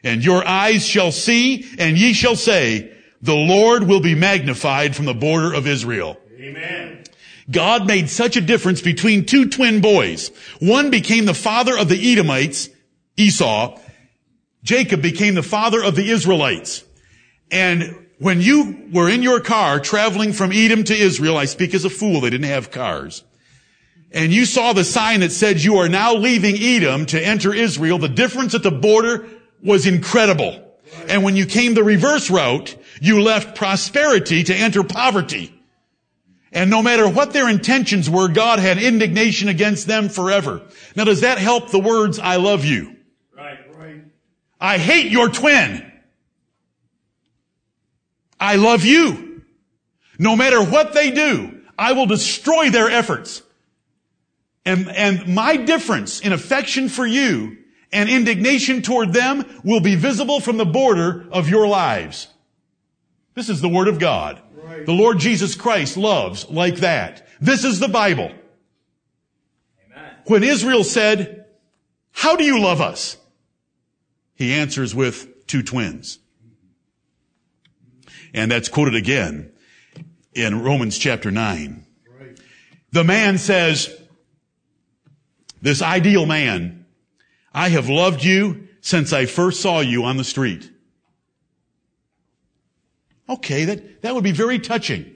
And 0.04 0.24
your 0.24 0.46
eyes 0.46 0.86
shall 0.86 1.12
see, 1.12 1.66
and 1.78 1.96
ye 1.96 2.12
shall 2.12 2.36
say, 2.36 2.92
the 3.20 3.36
Lord 3.36 3.84
will 3.84 4.00
be 4.00 4.16
magnified 4.16 4.96
from 4.96 5.04
the 5.04 5.14
border 5.14 5.52
of 5.52 5.66
Israel. 5.66 6.18
Amen. 6.38 7.04
God 7.50 7.86
made 7.86 8.08
such 8.08 8.36
a 8.36 8.40
difference 8.40 8.80
between 8.80 9.26
two 9.26 9.48
twin 9.48 9.80
boys. 9.80 10.30
One 10.60 10.90
became 10.90 11.24
the 11.24 11.34
father 11.34 11.76
of 11.76 11.88
the 11.88 12.12
Edomites, 12.12 12.68
Esau. 13.16 13.78
Jacob 14.62 15.02
became 15.02 15.34
the 15.34 15.42
father 15.42 15.82
of 15.82 15.96
the 15.96 16.10
Israelites. 16.10 16.84
And 17.50 18.06
when 18.18 18.40
you 18.40 18.88
were 18.92 19.08
in 19.08 19.22
your 19.22 19.40
car 19.40 19.80
traveling 19.80 20.32
from 20.32 20.52
Edom 20.52 20.84
to 20.84 20.94
Israel, 20.94 21.36
I 21.36 21.46
speak 21.46 21.74
as 21.74 21.84
a 21.84 21.90
fool, 21.90 22.20
they 22.20 22.30
didn't 22.30 22.46
have 22.46 22.70
cars 22.70 23.24
and 24.14 24.32
you 24.32 24.44
saw 24.44 24.72
the 24.72 24.84
sign 24.84 25.20
that 25.20 25.32
said 25.32 25.62
you 25.62 25.76
are 25.76 25.88
now 25.88 26.14
leaving 26.14 26.56
Edom 26.56 27.06
to 27.06 27.20
enter 27.24 27.54
Israel, 27.54 27.98
the 27.98 28.08
difference 28.08 28.54
at 28.54 28.62
the 28.62 28.70
border 28.70 29.26
was 29.62 29.86
incredible. 29.86 30.60
And 31.08 31.22
when 31.22 31.36
you 31.36 31.46
came 31.46 31.74
the 31.74 31.84
reverse 31.84 32.30
route, 32.30 32.76
you 33.00 33.22
left 33.22 33.56
prosperity 33.56 34.44
to 34.44 34.54
enter 34.54 34.84
poverty. 34.84 35.58
And 36.52 36.68
no 36.68 36.82
matter 36.82 37.08
what 37.08 37.32
their 37.32 37.48
intentions 37.48 38.10
were, 38.10 38.28
God 38.28 38.58
had 38.58 38.76
indignation 38.76 39.48
against 39.48 39.86
them 39.86 40.08
forever. 40.08 40.62
Now 40.94 41.04
does 41.04 41.22
that 41.22 41.38
help 41.38 41.70
the 41.70 41.78
words, 41.78 42.18
I 42.18 42.36
love 42.36 42.64
you? 42.64 42.96
Right, 43.34 43.58
right. 43.76 44.04
I 44.60 44.76
hate 44.78 45.10
your 45.10 45.30
twin. 45.30 45.90
I 48.38 48.56
love 48.56 48.84
you. 48.84 49.42
No 50.18 50.36
matter 50.36 50.62
what 50.62 50.92
they 50.92 51.10
do, 51.10 51.62
I 51.78 51.92
will 51.92 52.06
destroy 52.06 52.68
their 52.70 52.90
efforts. 52.90 53.42
And, 54.64 54.88
and 54.90 55.34
my 55.34 55.56
difference 55.56 56.20
in 56.20 56.32
affection 56.32 56.88
for 56.88 57.06
you 57.06 57.56
and 57.92 58.08
indignation 58.08 58.82
toward 58.82 59.12
them 59.12 59.44
will 59.64 59.80
be 59.80 59.94
visible 59.94 60.38
from 60.38 60.58
the 60.58 60.66
border 60.66 61.26
of 61.32 61.48
your 61.48 61.66
lives. 61.66 62.28
This 63.34 63.48
is 63.48 63.60
the 63.60 63.68
Word 63.68 63.88
of 63.88 63.98
God. 63.98 64.40
The 64.86 64.92
Lord 64.92 65.18
Jesus 65.18 65.54
Christ 65.54 65.96
loves 65.96 66.48
like 66.48 66.76
that. 66.76 67.26
This 67.40 67.64
is 67.64 67.80
the 67.80 67.88
Bible. 67.88 68.30
Amen. 69.86 70.16
When 70.26 70.42
Israel 70.42 70.84
said, 70.84 71.46
how 72.12 72.36
do 72.36 72.44
you 72.44 72.60
love 72.60 72.80
us? 72.80 73.16
He 74.34 74.52
answers 74.52 74.94
with 74.94 75.46
two 75.46 75.62
twins. 75.62 76.18
And 78.34 78.50
that's 78.50 78.68
quoted 78.68 78.94
again 78.94 79.52
in 80.34 80.62
Romans 80.62 80.98
chapter 80.98 81.30
9. 81.30 81.86
Right. 82.18 82.40
The 82.90 83.04
man 83.04 83.38
says, 83.38 83.94
this 85.60 85.82
ideal 85.82 86.26
man, 86.26 86.86
I 87.54 87.68
have 87.68 87.88
loved 87.88 88.24
you 88.24 88.68
since 88.80 89.12
I 89.12 89.26
first 89.26 89.60
saw 89.60 89.80
you 89.80 90.04
on 90.04 90.16
the 90.16 90.24
street. 90.24 90.71
Okay, 93.32 93.64
that, 93.66 94.02
that 94.02 94.14
would 94.14 94.24
be 94.24 94.32
very 94.32 94.58
touching. 94.58 95.14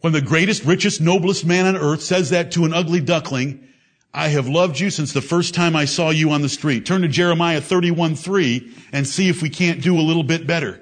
When 0.00 0.12
the 0.12 0.22
greatest, 0.22 0.64
richest, 0.64 1.00
noblest 1.00 1.44
man 1.44 1.66
on 1.66 1.76
earth 1.76 2.02
says 2.02 2.30
that 2.30 2.52
to 2.52 2.64
an 2.64 2.72
ugly 2.72 3.00
duckling, 3.00 3.68
I 4.12 4.28
have 4.28 4.48
loved 4.48 4.80
you 4.80 4.90
since 4.90 5.12
the 5.12 5.20
first 5.20 5.54
time 5.54 5.76
I 5.76 5.84
saw 5.84 6.10
you 6.10 6.30
on 6.30 6.42
the 6.42 6.48
street. 6.48 6.86
Turn 6.86 7.02
to 7.02 7.08
Jeremiah 7.08 7.60
31, 7.60 8.16
3 8.16 8.74
and 8.92 9.06
see 9.06 9.28
if 9.28 9.42
we 9.42 9.50
can't 9.50 9.82
do 9.82 9.98
a 9.98 10.02
little 10.02 10.24
bit 10.24 10.46
better. 10.46 10.80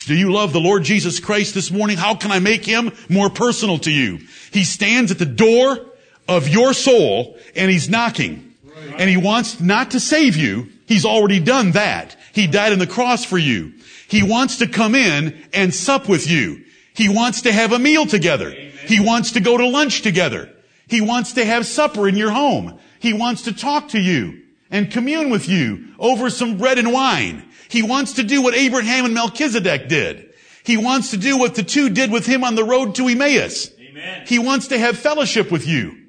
Do 0.00 0.16
you 0.16 0.32
love 0.32 0.52
the 0.52 0.60
Lord 0.60 0.84
Jesus 0.84 1.20
Christ 1.20 1.54
this 1.54 1.70
morning? 1.70 1.96
How 1.96 2.14
can 2.14 2.32
I 2.32 2.38
make 2.38 2.64
him 2.64 2.92
more 3.08 3.30
personal 3.30 3.78
to 3.80 3.90
you? 3.92 4.20
He 4.52 4.64
stands 4.64 5.10
at 5.10 5.18
the 5.18 5.26
door 5.26 5.78
of 6.26 6.48
your 6.48 6.72
soul 6.72 7.36
and 7.54 7.70
he's 7.70 7.88
knocking. 7.88 8.54
And 8.96 9.08
he 9.08 9.16
wants 9.16 9.60
not 9.60 9.92
to 9.92 10.00
save 10.00 10.34
you. 10.34 10.70
He's 10.86 11.04
already 11.04 11.40
done 11.40 11.72
that. 11.72 12.16
He 12.38 12.46
died 12.46 12.72
on 12.72 12.78
the 12.78 12.86
cross 12.86 13.24
for 13.24 13.36
you. 13.36 13.72
He 14.06 14.22
wants 14.22 14.58
to 14.58 14.68
come 14.68 14.94
in 14.94 15.44
and 15.52 15.74
sup 15.74 16.08
with 16.08 16.30
you. 16.30 16.64
He 16.94 17.08
wants 17.08 17.42
to 17.42 17.52
have 17.52 17.72
a 17.72 17.80
meal 17.80 18.06
together. 18.06 18.52
He 18.52 19.00
wants 19.00 19.32
to 19.32 19.40
go 19.40 19.56
to 19.56 19.66
lunch 19.66 20.02
together. 20.02 20.48
He 20.86 21.00
wants 21.00 21.32
to 21.32 21.44
have 21.44 21.66
supper 21.66 22.06
in 22.06 22.14
your 22.14 22.30
home. 22.30 22.78
He 23.00 23.12
wants 23.12 23.42
to 23.42 23.52
talk 23.52 23.88
to 23.88 24.00
you 24.00 24.40
and 24.70 24.88
commune 24.88 25.30
with 25.30 25.48
you 25.48 25.88
over 25.98 26.30
some 26.30 26.58
bread 26.58 26.78
and 26.78 26.92
wine. 26.92 27.44
He 27.66 27.82
wants 27.82 28.12
to 28.12 28.22
do 28.22 28.40
what 28.40 28.54
Abraham 28.54 29.04
and 29.04 29.14
Melchizedek 29.14 29.88
did. 29.88 30.32
He 30.62 30.76
wants 30.76 31.10
to 31.10 31.16
do 31.16 31.38
what 31.38 31.56
the 31.56 31.64
two 31.64 31.90
did 31.90 32.12
with 32.12 32.24
him 32.24 32.44
on 32.44 32.54
the 32.54 32.62
road 32.62 32.94
to 32.94 33.08
Emmaus. 33.08 33.68
Amen. 33.80 34.26
He 34.28 34.38
wants 34.38 34.68
to 34.68 34.78
have 34.78 34.96
fellowship 34.96 35.50
with 35.50 35.66
you. 35.66 36.06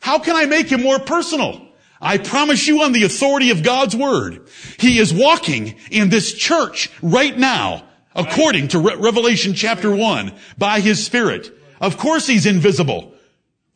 How 0.00 0.18
can 0.18 0.36
I 0.36 0.44
make 0.44 0.68
him 0.68 0.82
more 0.82 0.98
personal? 0.98 1.63
I 2.04 2.18
promise 2.18 2.68
you 2.68 2.82
on 2.82 2.92
the 2.92 3.04
authority 3.04 3.50
of 3.50 3.62
God's 3.62 3.96
word, 3.96 4.46
he 4.78 4.98
is 4.98 5.12
walking 5.12 5.76
in 5.90 6.10
this 6.10 6.34
church 6.34 6.90
right 7.00 7.36
now, 7.36 7.88
according 8.14 8.68
to 8.68 8.78
Re- 8.78 8.96
Revelation 8.96 9.54
chapter 9.54 9.90
1, 9.90 10.34
by 10.58 10.80
his 10.80 11.04
spirit. 11.04 11.50
Of 11.80 11.96
course 11.96 12.26
he's 12.26 12.44
invisible. 12.44 13.14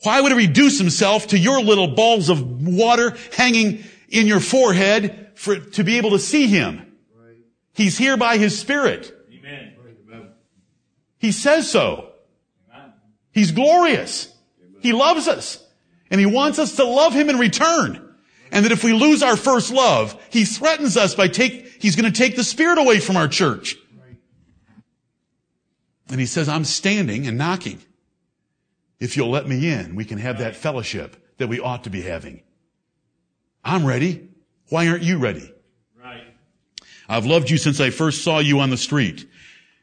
Why 0.02 0.20
would 0.20 0.32
he 0.32 0.46
reduce 0.46 0.78
himself 0.78 1.28
to 1.28 1.38
your 1.38 1.62
little 1.62 1.88
balls 1.88 2.28
of 2.28 2.68
water 2.68 3.16
hanging 3.32 3.82
in 4.10 4.26
your 4.26 4.40
forehead 4.40 5.30
for, 5.34 5.56
to 5.56 5.82
be 5.82 5.96
able 5.96 6.10
to 6.10 6.18
see 6.18 6.46
him? 6.46 6.96
He's 7.72 7.96
here 7.96 8.18
by 8.18 8.36
his 8.36 8.58
spirit. 8.58 9.10
Amen. 9.32 9.74
He 11.16 11.32
says 11.32 11.70
so. 11.70 12.12
He's 13.32 13.52
glorious. 13.52 14.30
He 14.80 14.92
loves 14.92 15.28
us. 15.28 15.64
And 16.10 16.20
he 16.20 16.26
wants 16.26 16.58
us 16.58 16.76
to 16.76 16.84
love 16.84 17.14
him 17.14 17.30
in 17.30 17.38
return. 17.38 18.07
And 18.50 18.64
that 18.64 18.72
if 18.72 18.82
we 18.82 18.92
lose 18.92 19.22
our 19.22 19.36
first 19.36 19.70
love, 19.70 20.20
he 20.30 20.44
threatens 20.44 20.96
us 20.96 21.14
by 21.14 21.28
take, 21.28 21.82
he's 21.82 21.96
going 21.96 22.10
to 22.10 22.16
take 22.16 22.36
the 22.36 22.44
spirit 22.44 22.78
away 22.78 23.00
from 23.00 23.16
our 23.16 23.28
church. 23.28 23.76
And 26.10 26.18
he 26.18 26.26
says, 26.26 26.48
I'm 26.48 26.64
standing 26.64 27.26
and 27.26 27.36
knocking. 27.36 27.80
If 28.98 29.16
you'll 29.16 29.30
let 29.30 29.46
me 29.46 29.70
in, 29.70 29.94
we 29.94 30.04
can 30.04 30.18
have 30.18 30.38
that 30.38 30.56
fellowship 30.56 31.16
that 31.36 31.48
we 31.48 31.60
ought 31.60 31.84
to 31.84 31.90
be 31.90 32.02
having. 32.02 32.42
I'm 33.64 33.86
ready. 33.86 34.28
Why 34.70 34.88
aren't 34.88 35.02
you 35.02 35.18
ready? 35.18 35.52
Right. 36.02 36.24
I've 37.08 37.26
loved 37.26 37.50
you 37.50 37.58
since 37.58 37.80
I 37.80 37.90
first 37.90 38.24
saw 38.24 38.38
you 38.38 38.60
on 38.60 38.70
the 38.70 38.76
street. 38.76 39.28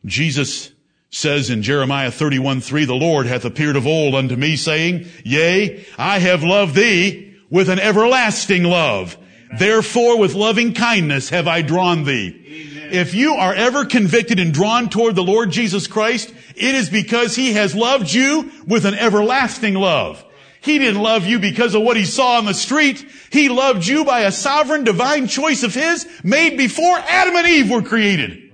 Jesus 0.04 0.71
says 1.10 1.49
in 1.49 1.63
Jeremiah 1.63 2.12
31, 2.12 2.62
3, 2.62 2.86
the 2.86 2.93
Lord 2.93 3.25
hath 3.25 3.45
appeared 3.45 3.78
of 3.78 3.88
old 3.88 4.15
unto 4.15 4.36
me 4.36 4.58
saying, 4.58 5.08
Yea, 5.23 5.86
I 5.97 6.19
have 6.19 6.43
loved 6.43 6.75
thee 6.75 7.24
with 7.49 7.69
an 7.69 7.79
everlasting 7.79 8.63
love. 8.63 9.17
Therefore 9.58 10.17
with 10.17 10.34
loving 10.34 10.73
kindness 10.73 11.29
have 11.29 11.47
I 11.47 11.62
drawn 11.62 12.03
thee. 12.03 12.73
Amen. 12.77 12.93
If 12.93 13.13
you 13.13 13.34
are 13.34 13.53
ever 13.53 13.86
convicted 13.86 14.39
and 14.39 14.53
drawn 14.53 14.89
toward 14.89 15.15
the 15.15 15.23
Lord 15.23 15.51
Jesus 15.51 15.88
Christ, 15.88 16.34
it 16.55 16.75
is 16.75 16.89
because 16.89 17.36
He 17.36 17.53
has 17.53 17.75
loved 17.75 18.12
you 18.12 18.51
with 18.67 18.86
an 18.86 18.95
everlasting 18.95 19.75
love. 19.75 20.23
He 20.62 20.79
didn't 20.79 21.01
love 21.01 21.25
you 21.25 21.39
because 21.39 21.75
of 21.75 21.84
what 21.84 21.95
He 21.97 22.05
saw 22.05 22.38
on 22.38 22.45
the 22.45 22.53
street. 22.53 23.05
He 23.31 23.49
loved 23.49 23.86
you 23.86 24.03
by 24.03 24.21
a 24.21 24.31
sovereign 24.31 24.84
divine 24.84 25.27
choice 25.27 25.63
of 25.63 25.75
His 25.75 26.08
made 26.23 26.58
before 26.58 26.97
Adam 26.97 27.36
and 27.36 27.47
Eve 27.47 27.69
were 27.69 27.84
created. 27.84 28.51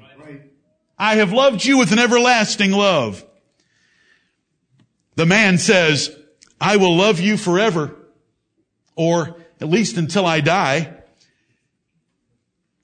I 0.98 1.16
have 1.16 1.34
loved 1.34 1.66
you 1.66 1.78
with 1.78 1.92
an 1.92 2.00
everlasting 2.00 2.72
love. 2.72 3.26
The 5.16 5.26
man 5.26 5.58
says, 5.58 6.16
I 6.60 6.78
will 6.78 6.96
love 6.96 7.20
you 7.20 7.38
forever, 7.38 7.96
or 9.02 9.36
at 9.60 9.68
least 9.68 9.98
until 9.98 10.28
I 10.28 10.42
die. 10.42 10.94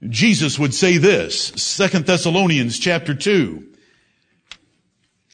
Jesus 0.09 0.57
would 0.57 0.73
say 0.73 0.97
this, 0.97 1.49
Second 1.49 2.07
Thessalonians 2.07 2.79
chapter 2.79 3.13
2. 3.13 3.63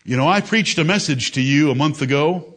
You 0.04 0.17
know, 0.17 0.28
I 0.28 0.41
preached 0.41 0.78
a 0.78 0.84
message 0.84 1.32
to 1.32 1.41
you 1.41 1.72
a 1.72 1.76
month 1.76 2.02
ago 2.02 2.56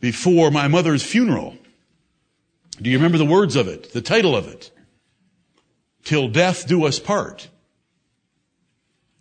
before 0.00 0.50
my 0.50 0.66
mother's 0.66 1.04
funeral. 1.04 1.56
Do 2.82 2.90
you 2.90 2.96
remember 2.96 3.18
the 3.18 3.24
words 3.24 3.54
of 3.54 3.68
it? 3.68 3.92
The 3.92 4.02
title 4.02 4.34
of 4.34 4.48
it? 4.48 4.72
Till 6.02 6.26
death 6.26 6.66
do 6.66 6.84
us 6.84 6.98
part. 6.98 7.48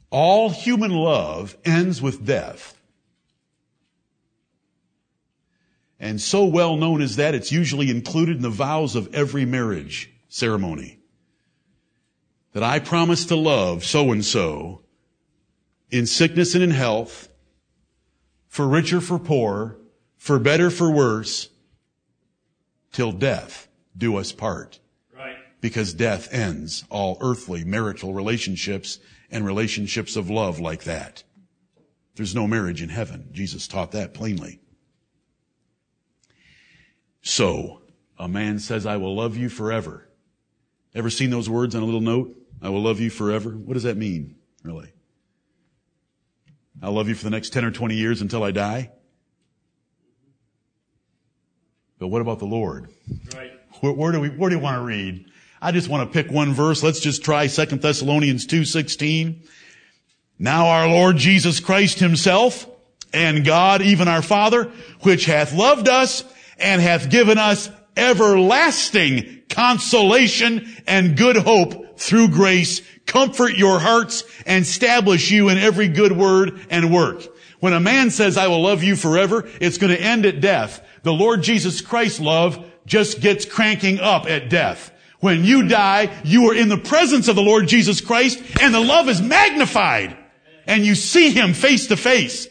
All 0.10 0.50
human 0.50 0.92
love 0.92 1.56
ends 1.64 2.02
with 2.02 2.26
death. 2.26 2.77
And 6.00 6.22
so 6.22 6.46
well 6.46 6.76
known 6.76 7.02
is 7.02 7.16
that, 7.16 7.34
it's 7.34 7.52
usually 7.52 7.90
included 7.90 8.38
in 8.38 8.42
the 8.44 8.50
vows 8.50 8.96
of 8.96 9.14
every 9.14 9.46
marriage 9.46 10.12
ceremony. 10.30 11.00
That 12.54 12.64
I 12.64 12.80
promise 12.80 13.26
to 13.26 13.36
love 13.36 13.84
so 13.84 14.12
and 14.12 14.24
so 14.24 14.84
in 15.90 16.06
sickness 16.06 16.54
and 16.54 16.64
in 16.64 16.72
health, 16.72 17.30
for 18.48 18.68
richer, 18.68 19.02
for 19.02 19.20
poorer, 19.20 19.80
for 20.18 20.40
better, 20.40 20.70
for 20.70 20.92
worse, 20.92 21.50
till 22.92 23.12
death 23.12 23.68
do 23.96 24.18
us 24.18 24.32
part. 24.32 24.80
Right. 25.16 25.36
Because 25.62 25.94
death 25.94 26.34
ends 26.34 26.84
all 26.90 27.18
earthly 27.22 27.64
marital 27.64 28.14
relationships 28.14 29.00
and 29.30 29.46
relationships 29.46 30.16
of 30.16 30.30
love 30.30 30.60
like 30.60 30.84
that. 30.84 31.24
There's 32.16 32.36
no 32.36 32.48
marriage 32.48 32.82
in 32.82 32.90
heaven. 32.90 33.30
Jesus 33.32 33.68
taught 33.68 33.92
that 33.92 34.14
plainly. 34.14 34.60
So, 37.28 37.82
a 38.18 38.30
man 38.30 38.58
says, 38.58 38.86
I 38.86 38.96
will 38.96 39.14
love 39.14 39.36
you 39.36 39.50
forever. 39.50 40.08
Ever 40.96 41.10
seen 41.10 41.30
those 41.30 41.50
words 41.50 41.76
on 41.76 41.82
a 41.82 41.86
little 41.86 42.00
note? 42.00 42.34
I 42.62 42.70
will 42.70 42.82
love 42.82 43.02
you 43.02 43.10
forever. 43.10 43.50
What 43.50 43.74
does 43.74 43.84
that 43.84 43.98
mean, 43.98 44.38
really? 44.64 44.94
I'll 46.82 46.94
love 46.94 47.10
you 47.10 47.16
for 47.16 47.26
the 47.26 47.30
next 47.30 47.50
10 47.50 47.66
or 47.66 47.72
20 47.72 47.96
years 47.96 48.22
until 48.22 48.44
I 48.44 48.52
die. 48.52 48.92
But 52.00 52.08
what 52.08 52.22
about 52.22 52.40
the 52.40 52.46
Lord? 52.46 52.92
Right. 53.36 53.52
Where, 53.82 53.92
where, 53.92 54.12
do 54.14 54.22
we, 54.22 54.30
where 54.30 54.50
do 54.50 54.56
you 54.56 54.62
want 54.62 54.78
to 54.78 54.86
read? 54.86 55.26
I 55.62 55.74
just 55.74 55.90
want 55.90 56.10
to 56.10 56.24
pick 56.24 56.32
one 56.32 56.54
verse. 56.54 56.82
Let's 56.82 57.02
just 57.02 57.26
try 57.26 57.48
2 57.48 57.66
Thessalonians 57.66 58.48
2.16. 58.48 59.46
Now 60.40 60.68
our 60.68 60.88
Lord 60.88 61.18
Jesus 61.18 61.60
Christ 61.60 62.00
himself 62.00 62.66
and 63.12 63.44
God, 63.44 63.82
even 63.82 64.08
our 64.08 64.22
Father, 64.22 64.72
which 65.02 65.26
hath 65.26 65.54
loved 65.54 65.90
us 65.90 66.24
and 66.60 66.82
hath 66.82 67.10
given 67.10 67.38
us 67.38 67.70
everlasting 67.96 69.42
consolation 69.50 70.68
and 70.86 71.18
good 71.18 71.38
hope 71.38 72.00
through 72.00 72.30
grace, 72.30 72.82
comfort 73.06 73.56
your 73.56 73.80
hearts 73.80 74.24
and 74.46 74.64
establish 74.64 75.32
you 75.32 75.50
in 75.50 75.58
every 75.58 75.88
good 75.88 76.12
word 76.12 76.60
and 76.70 76.94
work. 76.94 77.24
When 77.60 77.74
a 77.74 77.80
man 77.80 78.12
says, 78.12 78.38
I 78.38 78.48
will 78.48 78.62
love 78.62 78.84
you 78.84 78.96
forever, 78.96 79.50
it's 79.60 79.80
going 79.80 79.96
to 79.96 80.02
end 80.02 80.26
at 80.26 80.42
death. 80.42 80.86
The 81.04 81.14
Lord 81.14 81.42
Jesus 81.42 81.82
Christ's 81.82 82.20
love 82.20 82.64
just 82.86 83.20
gets 83.20 83.46
cranking 83.46 84.00
up 84.00 84.28
at 84.28 84.50
death. 84.50 84.92
When 85.20 85.44
you 85.44 85.68
die, 85.68 86.16
you 86.24 86.52
are 86.52 86.56
in 86.56 86.70
the 86.70 86.78
presence 86.78 87.28
of 87.28 87.36
the 87.36 87.42
Lord 87.42 87.68
Jesus 87.68 88.02
Christ 88.02 88.40
and 88.62 88.74
the 88.74 88.80
love 88.80 89.10
is 89.10 89.22
magnified 89.22 90.16
and 90.68 90.86
you 90.86 90.94
see 90.94 91.32
Him 91.32 91.54
face 91.54 91.88
to 91.88 91.98
face. 91.98 92.48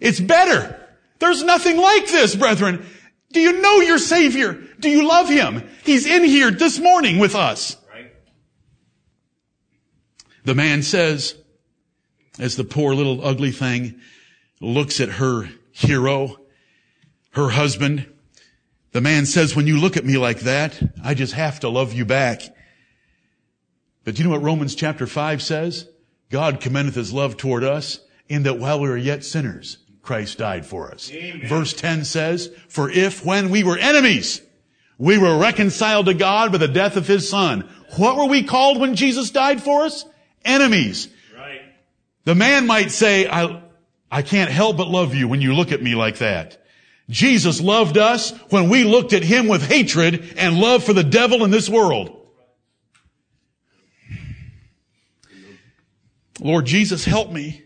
It's 0.00 0.20
better. 0.20 0.86
There's 1.18 1.42
nothing 1.42 1.76
like 1.76 2.06
this, 2.06 2.36
brethren. 2.36 2.86
Do 3.32 3.40
you 3.40 3.60
know 3.60 3.80
your 3.80 3.98
Savior? 3.98 4.58
Do 4.80 4.88
you 4.88 5.06
love 5.06 5.28
Him? 5.28 5.68
He's 5.84 6.06
in 6.06 6.24
here 6.24 6.50
this 6.50 6.78
morning 6.78 7.18
with 7.18 7.34
us. 7.34 7.76
The 10.44 10.54
man 10.54 10.82
says, 10.82 11.36
as 12.38 12.56
the 12.56 12.64
poor 12.64 12.94
little 12.94 13.22
ugly 13.22 13.50
thing 13.50 14.00
looks 14.60 15.00
at 15.00 15.10
her 15.10 15.50
hero, 15.72 16.38
her 17.32 17.50
husband, 17.50 18.10
the 18.92 19.02
man 19.02 19.26
says, 19.26 19.54
when 19.54 19.66
you 19.66 19.78
look 19.78 19.98
at 19.98 20.06
me 20.06 20.16
like 20.16 20.40
that, 20.40 20.80
I 21.04 21.12
just 21.12 21.34
have 21.34 21.60
to 21.60 21.68
love 21.68 21.92
you 21.92 22.06
back. 22.06 22.40
But 24.04 24.14
do 24.14 24.22
you 24.22 24.28
know 24.28 24.34
what 24.34 24.42
Romans 24.42 24.74
chapter 24.74 25.06
5 25.06 25.42
says? 25.42 25.86
God 26.30 26.60
commendeth 26.60 26.94
his 26.94 27.12
love 27.12 27.36
toward 27.36 27.62
us 27.62 28.00
in 28.28 28.44
that 28.44 28.58
while 28.58 28.80
we 28.80 28.88
were 28.88 28.96
yet 28.96 29.24
sinners, 29.24 29.78
Christ 30.08 30.38
died 30.38 30.64
for 30.64 30.90
us. 30.90 31.12
Amen. 31.12 31.46
Verse 31.46 31.74
10 31.74 32.06
says, 32.06 32.50
for 32.68 32.88
if 32.88 33.26
when 33.26 33.50
we 33.50 33.62
were 33.62 33.76
enemies, 33.76 34.40
we 34.96 35.18
were 35.18 35.36
reconciled 35.36 36.06
to 36.06 36.14
God 36.14 36.50
by 36.50 36.56
the 36.56 36.66
death 36.66 36.96
of 36.96 37.06
his 37.06 37.28
son, 37.28 37.68
what 37.98 38.16
were 38.16 38.24
we 38.24 38.42
called 38.42 38.80
when 38.80 38.94
Jesus 38.94 39.30
died 39.30 39.62
for 39.62 39.82
us? 39.82 40.06
Enemies. 40.46 41.10
Right. 41.36 41.60
The 42.24 42.34
man 42.34 42.66
might 42.66 42.90
say, 42.90 43.28
I, 43.28 43.60
I 44.10 44.22
can't 44.22 44.50
help 44.50 44.78
but 44.78 44.88
love 44.88 45.14
you 45.14 45.28
when 45.28 45.42
you 45.42 45.52
look 45.52 45.72
at 45.72 45.82
me 45.82 45.94
like 45.94 46.16
that. 46.20 46.64
Jesus 47.10 47.60
loved 47.60 47.98
us 47.98 48.30
when 48.48 48.70
we 48.70 48.84
looked 48.84 49.12
at 49.12 49.22
him 49.22 49.46
with 49.46 49.68
hatred 49.68 50.32
and 50.38 50.58
love 50.58 50.84
for 50.84 50.94
the 50.94 51.04
devil 51.04 51.44
in 51.44 51.50
this 51.50 51.68
world. 51.68 52.14
Lord 56.40 56.64
Jesus, 56.64 57.04
help 57.04 57.30
me. 57.30 57.62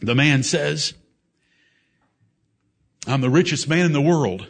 The 0.00 0.14
man 0.14 0.42
says, 0.42 0.94
I'm 3.06 3.20
the 3.20 3.30
richest 3.30 3.68
man 3.68 3.86
in 3.86 3.92
the 3.92 4.00
world, 4.00 4.48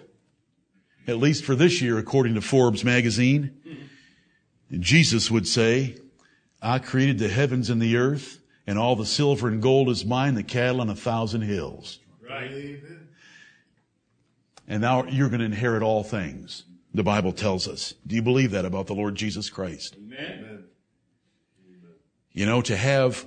at 1.07 1.19
least 1.19 1.45
for 1.45 1.55
this 1.55 1.81
year, 1.81 1.99
according 1.99 2.35
to 2.35 2.41
Forbes 2.41 2.85
magazine. 2.85 3.57
And 4.71 4.83
Jesus 4.83 5.31
would 5.31 5.49
say, 5.49 5.97
I 6.63 6.79
created 6.79 7.19
the 7.19 7.29
heavens 7.29 7.71
and 7.71 7.81
the 7.81 7.97
earth, 7.97 8.41
and 8.67 8.79
all 8.79 8.95
the 8.95 9.07
silver 9.07 9.49
and 9.49 9.61
gold 9.61 9.89
is 9.89 10.05
mine, 10.05 10.35
the 10.35 10.43
cattle 10.43 10.81
on 10.81 10.91
a 10.91 10.95
thousand 10.95 11.43
hills. 11.43 11.99
Right. 12.23 12.81
And 14.69 14.83
now 14.83 15.05
you're 15.07 15.29
going 15.29 15.41
to 15.41 15.47
inherit 15.47 15.83
all 15.83 16.05
things, 16.05 16.65
the 16.95 17.03
Bible 17.03 17.33
tells 17.33 17.67
us. 17.67 17.95
Do 18.07 18.15
you 18.15 18.23
believe 18.23 18.53
that 18.53 18.65
about 18.65 18.87
the 18.87 18.95
Lord 18.95 19.17
Jesus 19.17 19.51
Christ? 19.51 19.97
Amen. 19.97 20.65
You 22.33 22.47
know, 22.47 22.63
to 22.63 22.77
have 22.77 23.27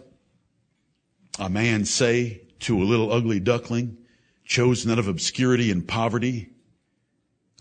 a 1.40 1.50
man 1.50 1.86
say 1.86 2.42
to 2.60 2.82
a 2.82 2.84
little 2.84 3.12
ugly 3.12 3.40
duckling, 3.40 3.98
chosen 4.46 4.92
out 4.92 5.00
of 5.00 5.08
obscurity 5.08 5.72
and 5.72 5.88
poverty, 5.88 6.50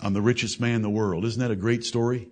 I'm 0.01 0.13
the 0.13 0.23
richest 0.23 0.61
man 0.61 0.77
in 0.77 0.83
the 0.83 0.91
world. 0.91 1.25
Isn't 1.25 1.41
that 1.41 1.51
a 1.51 1.57
great 1.57 1.85
story? 1.85 2.29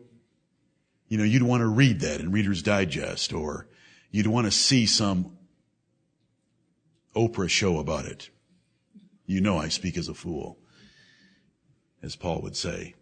You 1.09 1.19
know, 1.19 1.25
you'd 1.25 1.43
want 1.43 1.61
to 1.61 1.67
read 1.67 2.01
that 2.01 2.21
in 2.21 2.33
Reader's 2.33 2.63
Digest 2.63 3.33
or 3.33 3.69
you'd 4.11 4.27
want 4.27 4.47
to 4.47 4.51
see 4.51 4.87
some 4.87 5.37
Oprah 7.15 7.49
show 7.49 7.79
about 7.79 8.07
it. 8.07 8.31
You 9.27 9.41
know 9.41 9.59
I 9.59 9.69
speak 9.69 9.97
as 9.97 10.09
a 10.09 10.15
fool, 10.15 10.59
as 12.03 12.17
Paul 12.17 12.41
would 12.43 12.57
say. 12.57 12.95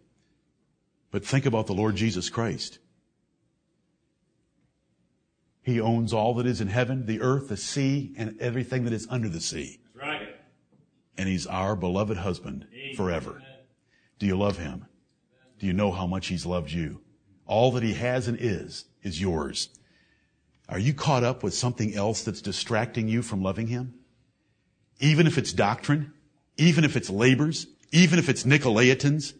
But 1.11 1.25
think 1.25 1.45
about 1.45 1.67
the 1.67 1.73
Lord 1.73 1.95
Jesus 1.95 2.29
Christ. 2.29 2.79
He 5.69 5.79
owns 5.79 6.13
all 6.13 6.33
that 6.33 6.47
is 6.47 6.61
in 6.61 6.67
heaven, 6.67 7.05
the 7.05 7.21
earth, 7.21 7.49
the 7.49 7.57
sea, 7.57 8.15
and 8.17 8.35
everything 8.39 8.85
that 8.85 8.93
is 8.93 9.05
under 9.07 9.29
the 9.29 9.39
sea. 9.39 9.79
That's 9.93 10.07
right. 10.07 10.35
And 11.15 11.29
he's 11.29 11.45
our 11.45 11.75
beloved 11.75 12.17
husband 12.17 12.65
forever. 12.95 13.43
Do 14.17 14.25
you 14.25 14.35
love 14.35 14.57
him? 14.57 14.87
Do 15.59 15.67
you 15.67 15.73
know 15.73 15.91
how 15.91 16.07
much 16.07 16.27
he's 16.27 16.43
loved 16.43 16.71
you? 16.71 17.01
All 17.45 17.71
that 17.73 17.83
he 17.83 17.93
has 17.93 18.27
and 18.27 18.35
is, 18.41 18.85
is 19.03 19.21
yours. 19.21 19.69
Are 20.67 20.79
you 20.79 20.91
caught 20.91 21.23
up 21.23 21.43
with 21.43 21.53
something 21.53 21.93
else 21.93 22.23
that's 22.23 22.41
distracting 22.41 23.07
you 23.07 23.21
from 23.21 23.43
loving 23.43 23.67
him? 23.67 23.93
Even 24.99 25.27
if 25.27 25.37
it's 25.37 25.53
doctrine, 25.53 26.13
even 26.57 26.83
if 26.83 26.95
it's 26.95 27.11
labors, 27.11 27.67
even 27.91 28.17
if 28.17 28.27
it's 28.27 28.43
Nicolaitans, 28.43 29.33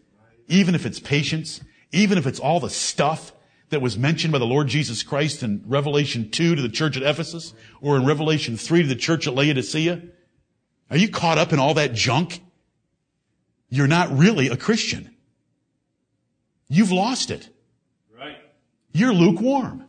even 0.48 0.76
if 0.76 0.86
it's 0.86 1.00
patience, 1.00 1.62
even 1.92 2.20
if 2.20 2.28
it's 2.28 2.40
all 2.40 2.60
the 2.60 2.70
stuff 2.70 3.32
that 3.70 3.82
was 3.82 3.98
mentioned 3.98 4.32
by 4.32 4.40
the 4.40 4.46
Lord 4.46 4.68
Jesus 4.68 5.04
Christ 5.04 5.44
in 5.44 5.64
Revelation 5.66 6.30
2 6.30 6.56
to 6.56 6.62
the 6.62 6.70
church 6.70 6.98
at 6.98 7.04
Ephesus 7.04 7.54
or 7.82 7.96
in 7.96 8.06
Revelation 8.06 8.58
3 8.58 8.84
to 8.84 8.88
the 8.88 8.96
church 8.96 9.28
at 9.28 9.36
Laodicea? 9.36 10.02
Are 10.90 10.98
you 10.98 11.10
caught 11.10 11.38
up 11.38 11.54
in 11.54 11.60
all 11.60 11.76
that 11.76 11.94
junk? 11.94 12.42
You're 13.70 13.88
not 13.88 14.16
really 14.18 14.48
a 14.48 14.58
Christian. 14.58 15.16
You've 16.68 16.92
lost 16.92 17.30
it. 17.32 17.50
Right. 18.18 18.38
You're 18.92 19.14
lukewarm. 19.14 19.86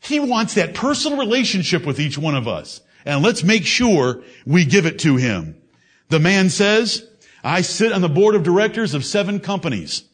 He 0.00 0.18
wants 0.18 0.54
that 0.54 0.74
personal 0.74 1.18
relationship 1.18 1.84
with 1.84 2.00
each 2.00 2.16
one 2.16 2.34
of 2.34 2.48
us. 2.48 2.80
And 3.04 3.22
let's 3.22 3.44
make 3.44 3.66
sure 3.66 4.22
we 4.46 4.64
give 4.64 4.86
it 4.86 4.98
to 5.00 5.16
him. 5.16 5.60
The 6.08 6.18
man 6.18 6.48
says, 6.48 7.06
I 7.44 7.60
sit 7.60 7.92
on 7.92 8.00
the 8.00 8.08
board 8.08 8.34
of 8.34 8.42
directors 8.42 8.94
of 8.94 9.04
seven 9.04 9.40
companies. 9.40 10.04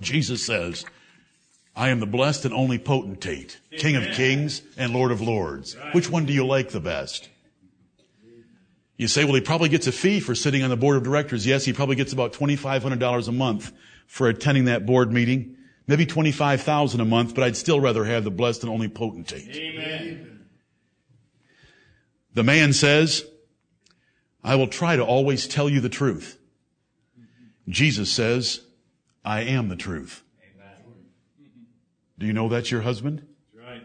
Jesus 0.00 0.44
says, 0.44 0.84
I 1.74 1.88
am 1.88 2.00
the 2.00 2.06
blessed 2.06 2.44
and 2.44 2.52
only 2.52 2.78
potentate, 2.78 3.60
King 3.70 3.96
of 3.96 4.12
kings 4.14 4.62
and 4.76 4.92
Lord 4.92 5.10
of 5.10 5.20
lords. 5.20 5.76
Which 5.92 6.10
one 6.10 6.26
do 6.26 6.32
you 6.32 6.46
like 6.46 6.70
the 6.70 6.80
best? 6.80 7.30
You 8.98 9.08
say, 9.08 9.24
well, 9.24 9.34
he 9.34 9.40
probably 9.40 9.70
gets 9.70 9.86
a 9.86 9.92
fee 9.92 10.20
for 10.20 10.34
sitting 10.34 10.62
on 10.62 10.70
the 10.70 10.76
board 10.76 10.96
of 10.96 11.02
directors. 11.02 11.46
Yes, 11.46 11.64
he 11.64 11.72
probably 11.72 11.96
gets 11.96 12.12
about 12.12 12.34
$2,500 12.34 13.28
a 13.28 13.32
month 13.32 13.72
for 14.06 14.28
attending 14.28 14.66
that 14.66 14.84
board 14.84 15.12
meeting 15.12 15.56
maybe 15.86 16.06
25,000 16.06 17.00
a 17.00 17.04
month, 17.04 17.34
but 17.34 17.44
I'd 17.44 17.56
still 17.56 17.80
rather 17.80 18.04
have 18.04 18.24
the 18.24 18.30
blessed 18.30 18.62
and 18.62 18.72
only 18.72 18.88
potentate. 18.88 19.54
Amen. 19.54 20.46
The 22.34 22.42
man 22.42 22.72
says, 22.72 23.24
I 24.42 24.54
will 24.54 24.68
try 24.68 24.96
to 24.96 25.04
always 25.04 25.46
tell 25.46 25.68
you 25.68 25.80
the 25.80 25.88
truth. 25.88 26.38
Jesus 27.68 28.10
says, 28.10 28.60
I 29.24 29.42
am 29.42 29.68
the 29.68 29.76
truth. 29.76 30.22
Do 32.18 32.26
you 32.26 32.32
know 32.32 32.48
that's 32.48 32.70
your 32.70 32.82
husband? 32.82 33.26
That's 33.54 33.66
Right. 33.66 33.82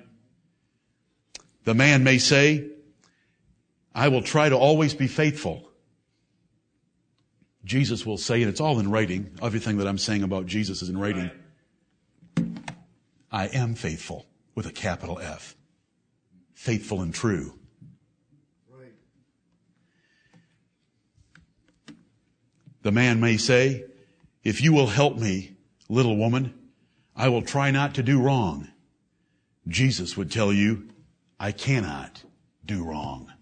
The 1.63 1.73
man 1.73 2.03
may 2.03 2.17
say, 2.17 2.69
I 3.93 4.09
will 4.09 4.21
try 4.21 4.49
to 4.49 4.55
always 4.55 4.93
be 4.93 5.07
faithful. 5.07 5.69
Jesus 7.65 8.05
will 8.05 8.17
say, 8.17 8.41
and 8.41 8.49
it's 8.49 8.61
all 8.61 8.79
in 8.79 8.89
writing, 8.89 9.31
everything 9.41 9.77
that 9.77 9.87
I'm 9.87 9.97
saying 9.97 10.23
about 10.23 10.45
Jesus 10.45 10.81
is 10.81 10.89
in 10.89 10.97
writing. 10.97 11.29
Right. 12.37 12.47
I 13.31 13.47
am 13.47 13.75
faithful 13.75 14.25
with 14.55 14.65
a 14.65 14.71
capital 14.71 15.19
F. 15.19 15.55
Faithful 16.53 17.01
and 17.01 17.13
true. 17.13 17.53
Right. 18.71 18.93
The 22.83 22.91
man 22.91 23.19
may 23.19 23.37
say, 23.37 23.85
if 24.43 24.61
you 24.61 24.71
will 24.71 24.87
help 24.87 25.17
me, 25.17 25.57
little 25.89 26.15
woman, 26.15 26.53
I 27.17 27.29
will 27.29 27.41
try 27.41 27.71
not 27.71 27.95
to 27.95 28.03
do 28.03 28.21
wrong. 28.21 28.69
Jesus 29.67 30.15
would 30.15 30.31
tell 30.31 30.53
you, 30.53 30.87
I 31.39 31.51
cannot 31.51 32.23
do 32.63 32.85
wrong. 32.85 33.33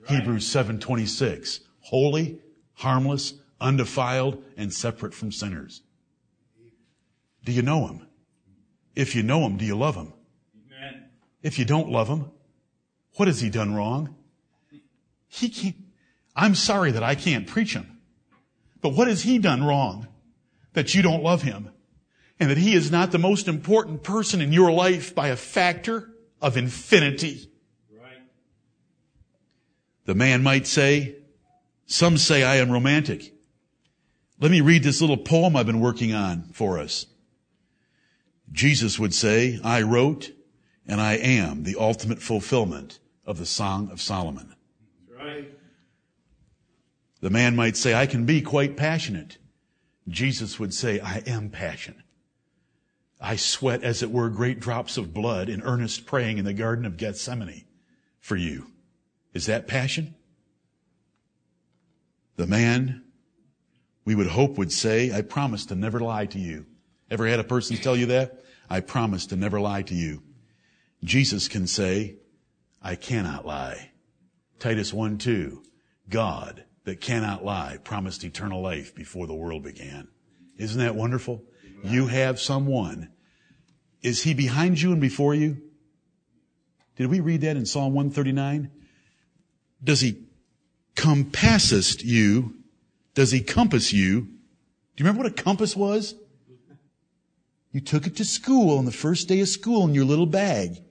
Right. 0.00 0.18
Hebrews 0.18 0.48
7:26, 0.48 1.60
holy, 1.80 2.40
harmless, 2.72 3.34
undefiled, 3.60 4.42
and 4.56 4.72
separate 4.72 5.12
from 5.12 5.30
sinners. 5.30 5.82
Do 7.44 7.52
you 7.52 7.62
know 7.62 7.86
him? 7.86 8.06
If 8.96 9.14
you 9.14 9.22
know 9.22 9.40
him, 9.46 9.58
do 9.58 9.64
you 9.64 9.76
love 9.76 9.94
him? 9.94 10.12
Amen. 10.66 11.04
If 11.42 11.58
you 11.58 11.64
don't 11.64 11.90
love 11.90 12.08
him, 12.08 12.30
what 13.16 13.28
has 13.28 13.40
he 13.40 13.50
done 13.50 13.74
wrong? 13.74 14.14
He 15.28 15.50
can't, 15.50 15.76
I'm 16.34 16.54
sorry 16.54 16.92
that 16.92 17.02
I 17.02 17.14
can't 17.14 17.46
preach 17.46 17.74
him. 17.74 17.98
But 18.80 18.90
what 18.90 19.08
has 19.08 19.22
he 19.22 19.38
done 19.38 19.62
wrong 19.62 20.08
that 20.72 20.94
you 20.94 21.02
don't 21.02 21.22
love 21.22 21.42
him? 21.42 21.70
And 22.40 22.50
that 22.50 22.58
he 22.58 22.74
is 22.74 22.90
not 22.90 23.10
the 23.10 23.18
most 23.18 23.48
important 23.48 24.02
person 24.02 24.40
in 24.40 24.52
your 24.52 24.70
life 24.70 25.14
by 25.14 25.28
a 25.28 25.36
factor 25.36 26.10
of 26.40 26.56
infinity. 26.56 27.50
Right. 27.92 28.22
The 30.04 30.14
man 30.14 30.42
might 30.42 30.66
say, 30.66 31.16
some 31.86 32.16
say 32.16 32.44
I 32.44 32.56
am 32.56 32.70
romantic. 32.70 33.34
Let 34.40 34.50
me 34.50 34.60
read 34.60 34.84
this 34.84 35.00
little 35.00 35.16
poem 35.16 35.56
I've 35.56 35.66
been 35.66 35.80
working 35.80 36.14
on 36.14 36.44
for 36.52 36.78
us. 36.78 37.06
Jesus 38.52 38.98
would 38.98 39.14
say, 39.14 39.58
I 39.64 39.82
wrote 39.82 40.30
and 40.86 41.00
I 41.00 41.14
am 41.14 41.64
the 41.64 41.76
ultimate 41.78 42.20
fulfillment 42.20 42.98
of 43.26 43.38
the 43.38 43.46
Song 43.46 43.90
of 43.90 44.00
Solomon. 44.00 44.54
Right. 45.10 45.52
The 47.20 47.30
man 47.30 47.56
might 47.56 47.76
say, 47.76 47.94
I 47.94 48.06
can 48.06 48.24
be 48.24 48.40
quite 48.40 48.76
passionate. 48.76 49.38
Jesus 50.06 50.58
would 50.60 50.72
say, 50.72 51.00
I 51.00 51.18
am 51.26 51.50
passionate. 51.50 52.04
I 53.20 53.36
sweat, 53.36 53.82
as 53.82 54.02
it 54.02 54.10
were, 54.10 54.28
great 54.28 54.60
drops 54.60 54.96
of 54.96 55.12
blood 55.12 55.48
in 55.48 55.62
earnest 55.62 56.06
praying 56.06 56.38
in 56.38 56.44
the 56.44 56.52
Garden 56.52 56.84
of 56.84 56.96
Gethsemane 56.96 57.64
for 58.20 58.36
you. 58.36 58.68
Is 59.34 59.46
that 59.46 59.66
passion? 59.66 60.14
The 62.36 62.46
man, 62.46 63.04
we 64.04 64.14
would 64.14 64.28
hope, 64.28 64.56
would 64.56 64.72
say, 64.72 65.12
I 65.12 65.22
promise 65.22 65.66
to 65.66 65.74
never 65.74 65.98
lie 65.98 66.26
to 66.26 66.38
you. 66.38 66.66
Ever 67.10 67.26
had 67.26 67.40
a 67.40 67.44
person 67.44 67.76
tell 67.76 67.96
you 67.96 68.06
that? 68.06 68.44
I 68.70 68.80
promise 68.80 69.26
to 69.26 69.36
never 69.36 69.58
lie 69.58 69.82
to 69.82 69.94
you. 69.94 70.22
Jesus 71.02 71.48
can 71.48 71.66
say, 71.66 72.16
I 72.80 72.94
cannot 72.94 73.46
lie. 73.46 73.90
Titus 74.58 74.92
1 74.92 75.18
2. 75.18 75.62
God 76.08 76.64
that 76.84 77.00
cannot 77.00 77.44
lie 77.44 77.78
promised 77.82 78.24
eternal 78.24 78.62
life 78.62 78.94
before 78.94 79.26
the 79.26 79.34
world 79.34 79.62
began. 79.62 80.08
Isn't 80.56 80.80
that 80.80 80.94
wonderful? 80.94 81.42
You 81.82 82.06
have 82.06 82.40
someone. 82.40 83.10
Is 84.02 84.22
he 84.22 84.34
behind 84.34 84.80
you 84.80 84.92
and 84.92 85.00
before 85.00 85.34
you? 85.34 85.62
Did 86.96 87.08
we 87.08 87.20
read 87.20 87.42
that 87.42 87.56
in 87.56 87.66
Psalm 87.66 87.94
139? 87.94 88.70
Does 89.82 90.00
he 90.00 90.24
compassest 90.96 92.04
you? 92.04 92.54
Does 93.14 93.30
he 93.30 93.40
compass 93.40 93.92
you? 93.92 94.20
Do 94.20 95.04
you 95.04 95.06
remember 95.06 95.22
what 95.22 95.38
a 95.38 95.42
compass 95.42 95.76
was? 95.76 96.14
You 97.72 97.80
took 97.80 98.06
it 98.06 98.16
to 98.16 98.24
school 98.24 98.76
on 98.78 98.84
the 98.84 98.92
first 98.92 99.28
day 99.28 99.40
of 99.40 99.48
school 99.48 99.84
in 99.86 99.94
your 99.94 100.04
little 100.04 100.26
bag. 100.26 100.82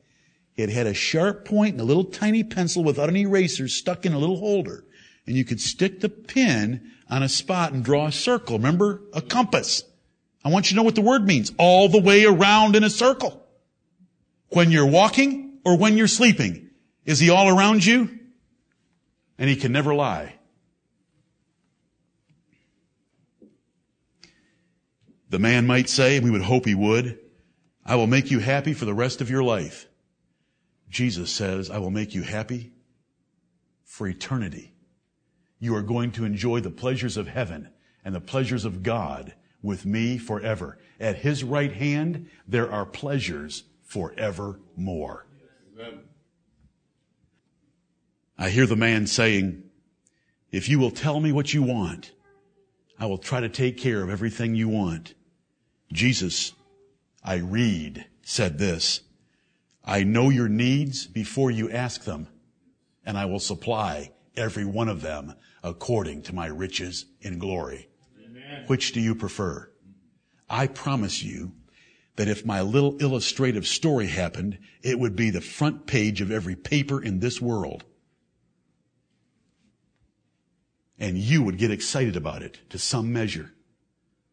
It 0.55 0.69
had 0.69 0.87
a 0.87 0.93
sharp 0.93 1.45
point 1.45 1.73
and 1.73 1.81
a 1.81 1.85
little 1.85 2.05
tiny 2.05 2.43
pencil 2.43 2.83
without 2.83 3.09
an 3.09 3.17
eraser 3.17 3.67
stuck 3.67 4.05
in 4.05 4.13
a 4.13 4.19
little 4.19 4.37
holder. 4.37 4.85
And 5.25 5.35
you 5.35 5.43
could 5.43 5.59
stick 5.59 5.99
the 5.99 6.09
pin 6.09 6.91
on 7.09 7.21
a 7.21 7.29
spot 7.29 7.73
and 7.73 7.83
draw 7.83 8.07
a 8.07 8.11
circle. 8.11 8.57
Remember? 8.57 9.01
A 9.13 9.21
compass. 9.21 9.83
I 10.47 10.49
want 10.49 10.71
you 10.71 10.75
to 10.75 10.77
know 10.77 10.83
what 10.83 10.95
the 10.95 11.01
word 11.01 11.27
means. 11.27 11.51
All 11.57 11.89
the 11.89 11.99
way 11.99 12.23
around 12.23 12.77
in 12.77 12.85
a 12.85 12.89
circle. 12.89 13.45
When 14.47 14.71
you're 14.71 14.87
walking 14.87 15.59
or 15.65 15.77
when 15.77 15.97
you're 15.97 16.07
sleeping. 16.07 16.69
Is 17.03 17.19
he 17.19 17.29
all 17.29 17.49
around 17.49 17.85
you? 17.85 18.17
And 19.37 19.49
he 19.49 19.57
can 19.57 19.73
never 19.73 19.93
lie. 19.93 20.35
The 25.29 25.37
man 25.37 25.67
might 25.67 25.89
say, 25.89 26.15
and 26.15 26.23
we 26.23 26.31
would 26.31 26.43
hope 26.43 26.65
he 26.65 26.75
would, 26.75 27.19
I 27.85 27.97
will 27.97 28.07
make 28.07 28.31
you 28.31 28.39
happy 28.39 28.71
for 28.71 28.85
the 28.85 28.93
rest 28.93 29.19
of 29.19 29.29
your 29.29 29.43
life. 29.43 29.85
Jesus 30.89 31.29
says, 31.29 31.69
I 31.69 31.79
will 31.79 31.91
make 31.91 32.15
you 32.15 32.21
happy 32.21 32.71
for 33.83 34.07
eternity. 34.07 34.71
You 35.59 35.75
are 35.75 35.81
going 35.81 36.13
to 36.13 36.23
enjoy 36.23 36.61
the 36.61 36.69
pleasures 36.69 37.17
of 37.17 37.27
heaven 37.27 37.67
and 38.05 38.15
the 38.15 38.21
pleasures 38.21 38.63
of 38.63 38.81
God 38.81 39.33
with 39.61 39.85
me 39.85 40.17
forever. 40.17 40.77
At 40.99 41.17
his 41.17 41.43
right 41.43 41.71
hand, 41.71 42.29
there 42.47 42.71
are 42.71 42.85
pleasures 42.85 43.63
forevermore. 43.83 45.27
I 48.37 48.49
hear 48.49 48.65
the 48.65 48.75
man 48.75 49.07
saying, 49.07 49.63
if 50.51 50.69
you 50.69 50.79
will 50.79 50.91
tell 50.91 51.19
me 51.19 51.31
what 51.31 51.53
you 51.53 51.63
want, 51.63 52.11
I 52.99 53.05
will 53.05 53.17
try 53.17 53.39
to 53.41 53.49
take 53.49 53.77
care 53.77 54.01
of 54.01 54.09
everything 54.09 54.55
you 54.55 54.69
want. 54.69 55.13
Jesus, 55.91 56.53
I 57.23 57.35
read, 57.35 58.05
said 58.23 58.57
this, 58.57 59.01
I 59.83 60.03
know 60.03 60.29
your 60.29 60.49
needs 60.49 61.07
before 61.07 61.49
you 61.49 61.71
ask 61.71 62.03
them, 62.03 62.27
and 63.05 63.17
I 63.17 63.25
will 63.25 63.39
supply 63.39 64.11
every 64.35 64.65
one 64.65 64.89
of 64.89 65.01
them 65.01 65.33
according 65.63 66.23
to 66.23 66.35
my 66.35 66.47
riches 66.47 67.05
in 67.21 67.39
glory. 67.39 67.89
Which 68.67 68.91
do 68.91 69.01
you 69.01 69.15
prefer? 69.15 69.69
I 70.49 70.67
promise 70.67 71.23
you 71.23 71.53
that 72.15 72.27
if 72.27 72.45
my 72.45 72.61
little 72.61 72.97
illustrative 72.97 73.67
story 73.67 74.07
happened, 74.07 74.57
it 74.81 74.99
would 74.99 75.15
be 75.15 75.29
the 75.29 75.41
front 75.41 75.85
page 75.85 76.19
of 76.19 76.31
every 76.31 76.55
paper 76.55 77.01
in 77.01 77.19
this 77.19 77.41
world. 77.41 77.85
And 80.99 81.17
you 81.17 81.43
would 81.43 81.57
get 81.57 81.71
excited 81.71 82.15
about 82.15 82.41
it 82.41 82.59
to 82.71 82.79
some 82.79 83.13
measure. 83.13 83.53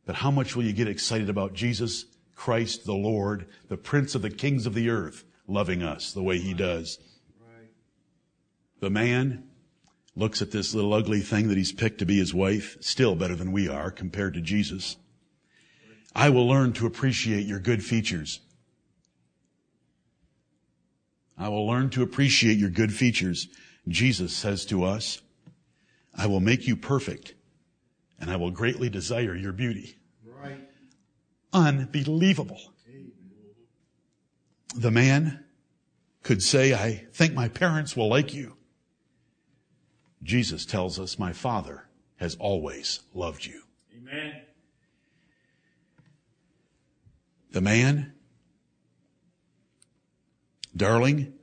But 0.07 0.17
how 0.17 0.31
much 0.31 0.57
will 0.57 0.65
you 0.65 0.73
get 0.73 0.89
excited 0.89 1.29
about 1.29 1.53
Jesus 1.53 2.07
Christ 2.35 2.85
the 2.85 2.95
Lord, 2.95 3.47
the 3.69 3.77
Prince 3.77 4.15
of 4.15 4.23
the 4.23 4.31
kings 4.31 4.67
of 4.67 4.75
the 4.75 4.89
earth, 4.89 5.25
loving 5.47 5.83
us 5.83 6.12
the 6.12 6.23
way 6.23 6.39
he 6.39 6.55
does? 6.55 6.99
The 8.81 8.91
man 8.91 9.45
looks 10.17 10.41
at 10.41 10.51
this 10.51 10.75
little 10.75 10.95
ugly 10.95 11.21
thing 11.21 11.49
that 11.49 11.57
he's 11.57 11.73
picked 11.73 11.99
to 11.99 12.07
be 12.07 12.19
his 12.19 12.33
wife, 12.33 12.77
still 12.81 13.15
better 13.15 13.35
than 13.35 13.53
we 13.53 13.69
are 13.69 13.91
compared 13.91 14.35
to 14.35 14.41
Jesus. 14.41 14.97
I 16.15 16.31
will 16.31 16.47
learn 16.47 16.73
to 16.75 16.87
appreciate 16.87 17.47
your 17.47 17.59
good 17.59 17.85
features. 17.85 18.41
I 21.37 21.49
will 21.49 21.67
learn 21.67 21.91
to 21.91 22.03
appreciate 22.03 22.59
your 22.59 22.71
good 22.71 22.93
features. 22.93 23.49
Jesus 23.89 24.35
says 24.35 24.65
to 24.67 24.85
us, 24.85 25.21
I 26.17 26.27
will 26.27 26.41
make 26.41 26.69
you 26.69 26.77
perfect 26.77 27.35
and 28.21 28.31
I 28.31 28.37
will 28.37 28.53
greatly 28.53 28.89
desire 28.89 29.35
your 29.35 29.53
beauty. 29.53 29.97
Right. 30.25 30.61
Unbelievable. 31.53 32.61
The 34.77 34.91
man 34.91 35.45
could 36.23 36.43
say, 36.43 36.73
I 36.73 37.07
think 37.12 37.35
my 37.35 37.49
parents 37.49 37.97
will 37.97 38.09
like 38.09 38.33
you. 38.33 38.57
Jesus 40.25 40.64
tells 40.64 40.99
us, 40.99 41.18
my 41.18 41.33
father 41.33 41.87
has 42.16 42.35
always 42.37 43.01
loved 43.12 43.45
you. 43.45 43.62
Amen. 43.97 44.41
The 47.53 47.61
man, 47.61 48.14
darling, 50.75 51.35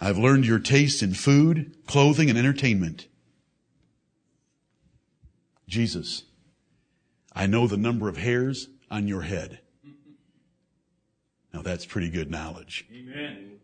I've 0.00 0.18
learned 0.18 0.46
your 0.46 0.58
taste 0.58 1.02
in 1.02 1.14
food, 1.14 1.76
clothing, 1.86 2.28
and 2.30 2.38
entertainment. 2.38 3.06
Jesus, 5.68 6.24
I 7.34 7.46
know 7.46 7.66
the 7.66 7.76
number 7.76 8.08
of 8.08 8.16
hairs 8.16 8.68
on 8.90 9.06
your 9.06 9.22
head. 9.22 9.60
Now 11.52 11.62
that's 11.62 11.84
pretty 11.84 12.08
good 12.08 12.30
knowledge. 12.30 12.86
Amen. 12.92 13.60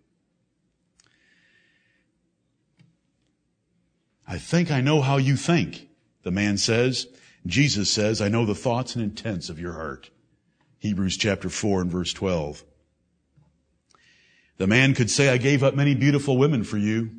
I 4.27 4.39
think 4.39 4.71
I 4.71 4.81
know 4.81 5.01
how 5.01 5.17
you 5.17 5.37
think, 5.37 5.89
the 6.23 6.31
man 6.31 6.57
says. 6.57 7.07
Jesus 7.47 7.91
says, 7.91 8.21
I 8.21 8.29
know 8.29 8.47
the 8.47 8.55
thoughts 8.55 8.95
and 8.95 9.05
intents 9.05 9.49
of 9.49 9.61
your 9.61 9.75
heart. 9.75 10.11
Hebrews 10.79 11.17
chapter 11.17 11.49
4 11.49 11.83
and 11.83 11.91
verse 11.91 12.13
12. 12.13 12.65
The 14.57 14.67
man 14.67 14.95
could 14.95 15.11
say, 15.11 15.29
I 15.29 15.37
gave 15.37 15.63
up 15.63 15.75
many 15.75 15.95
beautiful 15.95 16.39
women 16.39 16.65
for 16.65 16.79
you. 16.79 17.11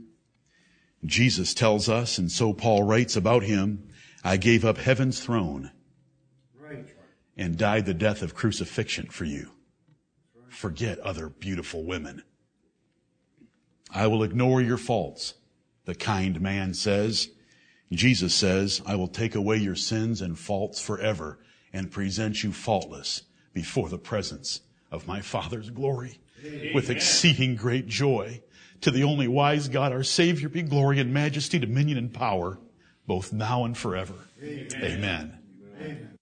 Jesus 1.03 1.53
tells 1.53 1.89
us, 1.89 2.18
and 2.18 2.32
so 2.32 2.53
Paul 2.53 2.84
writes 2.84 3.16
about 3.16 3.43
him, 3.43 3.89
I 4.24 4.38
gave 4.38 4.66
up 4.66 4.78
heaven's 4.78 5.20
throne 5.20 5.72
and 7.38 7.58
died 7.58 7.86
the 7.86 7.93
death 7.93 8.22
of 8.22 8.34
crucifixion 8.34 9.08
for 9.08 9.26
you. 9.26 9.51
Forget 10.49 10.99
other 10.99 11.30
beautiful 11.30 11.84
women. 11.84 12.24
I 13.93 14.08
will 14.08 14.24
ignore 14.24 14.62
your 14.62 14.78
faults, 14.78 15.34
the 15.86 15.95
kind 15.95 16.41
man 16.41 16.73
says. 16.73 17.29
Jesus 17.91 18.33
says, 18.33 18.81
I 18.86 18.95
will 18.95 19.07
take 19.07 19.36
away 19.36 19.57
your 19.57 19.75
sins 19.75 20.21
and 20.21 20.38
faults 20.38 20.81
forever 20.81 21.39
and 21.71 21.91
present 21.91 22.43
you 22.43 22.51
faultless 22.51 23.23
before 23.53 23.89
the 23.89 23.97
presence 23.97 24.61
of 24.91 25.07
my 25.07 25.21
Father's 25.21 25.69
glory 25.69 26.19
Amen. 26.43 26.71
with 26.73 26.89
exceeding 26.89 27.55
great 27.55 27.88
joy. 27.88 28.41
To 28.81 28.91
the 28.91 29.03
only 29.03 29.27
wise 29.27 29.67
God, 29.67 29.91
our 29.91 30.03
Savior, 30.03 30.49
be 30.49 30.61
glory 30.61 30.99
and 30.99 31.13
majesty, 31.13 31.59
dominion 31.59 31.97
and 31.97 32.13
power 32.13 32.59
both 33.07 33.31
now 33.31 33.65
and 33.65 33.77
forever. 33.77 34.13
Amen. 34.43 34.67
Amen. 34.83 35.39
Amen. 35.79 36.14